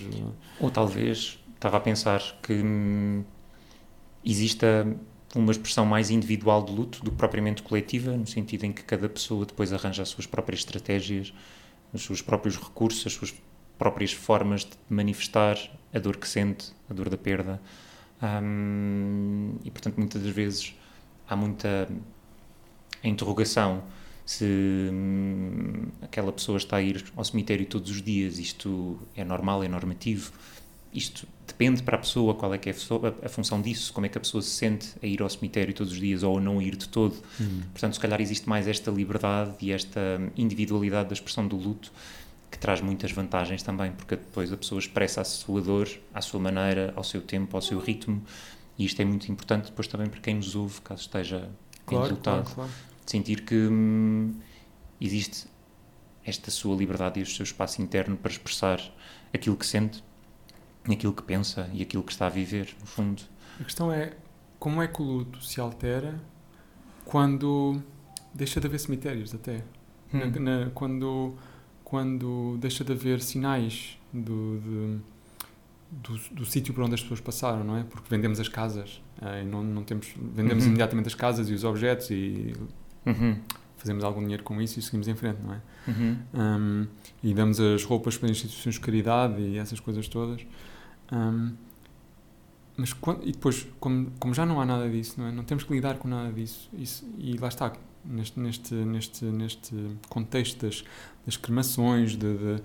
[0.60, 3.24] ou talvez estava a pensar que hum,
[4.24, 4.88] exista
[5.36, 9.08] uma expressão mais individual de luto do que propriamente coletiva, no sentido em que cada
[9.08, 11.34] pessoa depois arranja as suas próprias estratégias,
[11.94, 13.34] os seus próprios recursos, as suas
[13.78, 15.58] próprias formas de manifestar
[15.94, 17.62] a dor que sente, a dor da perda.
[18.22, 20.76] Hum, e, portanto, muitas das vezes
[21.28, 21.88] há muita
[23.04, 23.84] interrogação
[24.26, 29.64] se hum, aquela pessoa está a ir ao cemitério todos os dias, isto é normal,
[29.64, 30.32] é normativo,
[30.94, 34.10] isto depende para a pessoa qual é que é a, a, função disso, como é
[34.10, 36.62] que a pessoa se sente a ir ao cemitério todos os dias ou a não
[36.62, 37.16] ir de todo.
[37.40, 37.62] Uhum.
[37.72, 40.00] Portanto, se calhar existe mais esta liberdade e esta
[40.38, 41.92] individualidade da expressão do luto
[42.50, 46.40] que traz muitas vantagens também, porque depois a pessoa expressa a sua dor à sua
[46.40, 48.24] maneira, ao seu tempo, ao seu ritmo,
[48.78, 51.50] e isto é muito importante depois também para quem nos ouve, caso esteja
[51.86, 52.72] claro, claro, claro.
[53.06, 54.34] sentir que hum,
[55.00, 55.48] existe
[56.26, 58.80] esta sua liberdade e o seu espaço interno para expressar
[59.34, 60.04] aquilo que sente
[60.94, 63.22] aquilo que pensa e aquilo que está a viver, no fundo.
[63.60, 64.14] A questão é
[64.58, 66.20] como é que o luto se altera
[67.06, 67.82] quando
[68.34, 69.64] deixa de haver cemitérios até
[70.14, 70.20] hum.
[70.20, 70.26] na,
[70.66, 71.36] na, quando
[71.90, 74.98] quando deixa de haver sinais do, de,
[75.90, 77.84] do, do sítio por onde as pessoas passaram, não é?
[77.84, 80.70] Porque vendemos as casas, é, não, não temos, vendemos uhum.
[80.70, 82.54] imediatamente as casas e os objetos e
[83.08, 83.40] uhum.
[83.76, 85.62] fazemos algum dinheiro com isso e seguimos em frente, não é?
[85.88, 86.18] Uhum.
[86.32, 86.88] Um,
[87.24, 90.46] e damos as roupas para instituições de caridade e essas coisas todas.
[91.12, 91.54] Um,
[92.78, 95.32] mas quando, e depois, como, como já não há nada disso, não, é?
[95.32, 97.74] não temos que lidar com nada disso, isso, e lá está,
[98.06, 99.76] neste, neste, neste, neste
[100.08, 100.84] contexto das,
[101.26, 102.62] das cremações, de, de,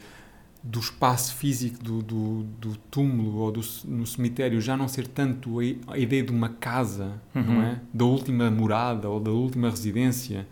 [0.63, 5.61] do espaço físico do, do, do túmulo ou do, no cemitério já não ser tanto
[5.61, 7.43] a, a ideia de uma casa, uhum.
[7.43, 7.81] não é?
[7.93, 10.47] Da última morada ou da última residência,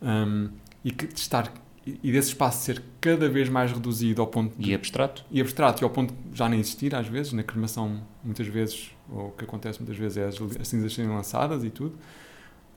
[0.00, 0.48] um,
[0.84, 1.52] e que estar
[1.86, 5.82] e desse espaço ser cada vez mais reduzido ao ponto de, e abstrato e abstrato
[5.82, 9.30] e ao ponto de já nem existir às vezes na cremação muitas vezes ou o
[9.32, 11.98] que acontece muitas vezes é as, as cinzas serem lançadas e tudo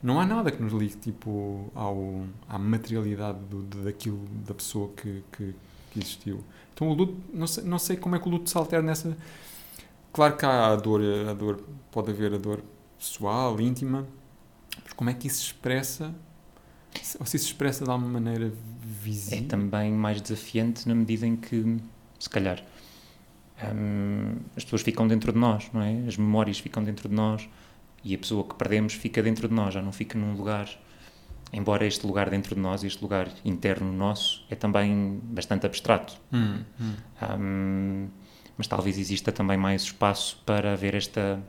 [0.04, 5.24] não há nada que nos ligue tipo ao à materialidade do, daquilo da pessoa que,
[5.32, 5.54] que,
[5.90, 8.56] que, existiu então o luto não sei, não sei como é que o luto se
[8.56, 9.16] altera nessa
[10.12, 12.62] claro que há a dor a dor pode haver a dor
[12.98, 14.06] pessoal íntima
[14.82, 16.14] mas como é que isso se expressa
[17.18, 18.52] ou se isso se expressa de alguma maneira
[19.02, 19.38] visível.
[19.38, 21.78] É também mais desafiante na medida em que,
[22.18, 22.62] se calhar,
[23.74, 26.06] hum, as pessoas ficam dentro de nós, não é?
[26.06, 27.48] As memórias ficam dentro de nós
[28.04, 30.68] e a pessoa que perdemos fica dentro de nós, já não fica num lugar.
[31.52, 36.14] Embora este lugar dentro de nós, este lugar interno nosso, é também bastante abstrato.
[36.32, 36.94] Hum, hum.
[37.38, 38.08] Hum,
[38.56, 41.40] mas talvez exista também mais espaço para haver esta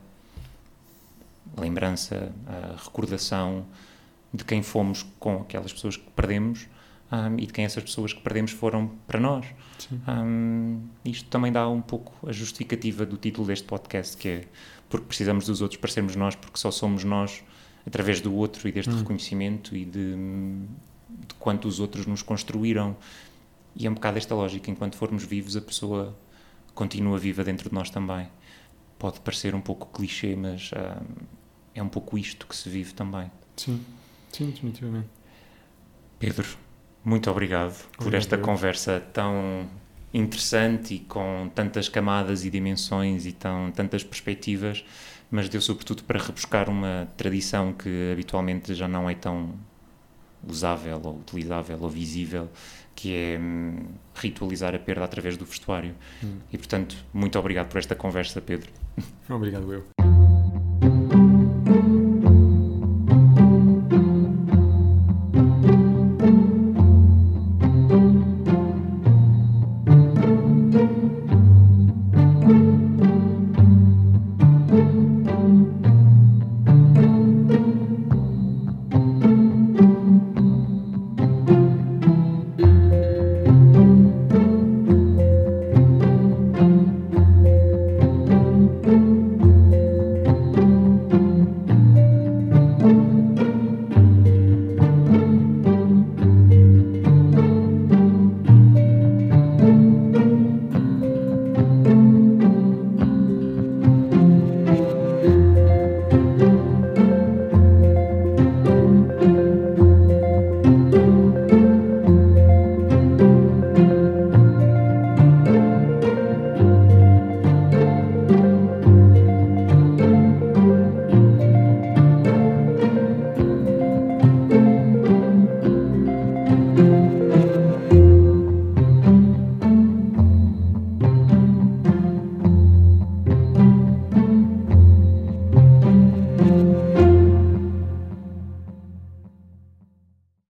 [1.58, 3.66] lembrança, a recordação
[4.34, 6.68] de quem fomos com aquelas pessoas que perdemos
[7.12, 9.46] um, e de quem essas pessoas que perdemos foram para nós.
[10.08, 14.42] Um, isto também dá um pouco a justificativa do título deste podcast, que é
[14.90, 17.44] porque precisamos dos outros para sermos nós, porque só somos nós
[17.86, 18.98] através do outro e deste hum.
[18.98, 22.96] reconhecimento e de, de quanto os outros nos construíram.
[23.76, 26.18] E é um bocado esta lógica: enquanto formos vivos, a pessoa
[26.74, 28.28] continua viva dentro de nós também.
[28.98, 30.72] Pode parecer um pouco clichê, mas
[31.74, 33.30] é um pouco isto que se vive também.
[33.58, 33.84] Sim,
[34.32, 35.10] sim, definitivamente.
[36.18, 36.48] Pedro,
[37.04, 38.42] muito obrigado, obrigado por esta eu.
[38.42, 39.68] conversa tão
[40.16, 44.86] interessante e com tantas camadas e dimensões e tão, tantas perspectivas,
[45.30, 49.54] mas deu sobretudo para rebuscar uma tradição que habitualmente já não é tão
[50.48, 52.50] usável ou utilizável ou visível,
[52.96, 55.94] que é hum, ritualizar a perda através do vestuário.
[56.24, 56.38] Hum.
[56.52, 58.72] E portanto, muito obrigado por esta conversa, Pedro.
[59.30, 59.86] Obrigado, eu.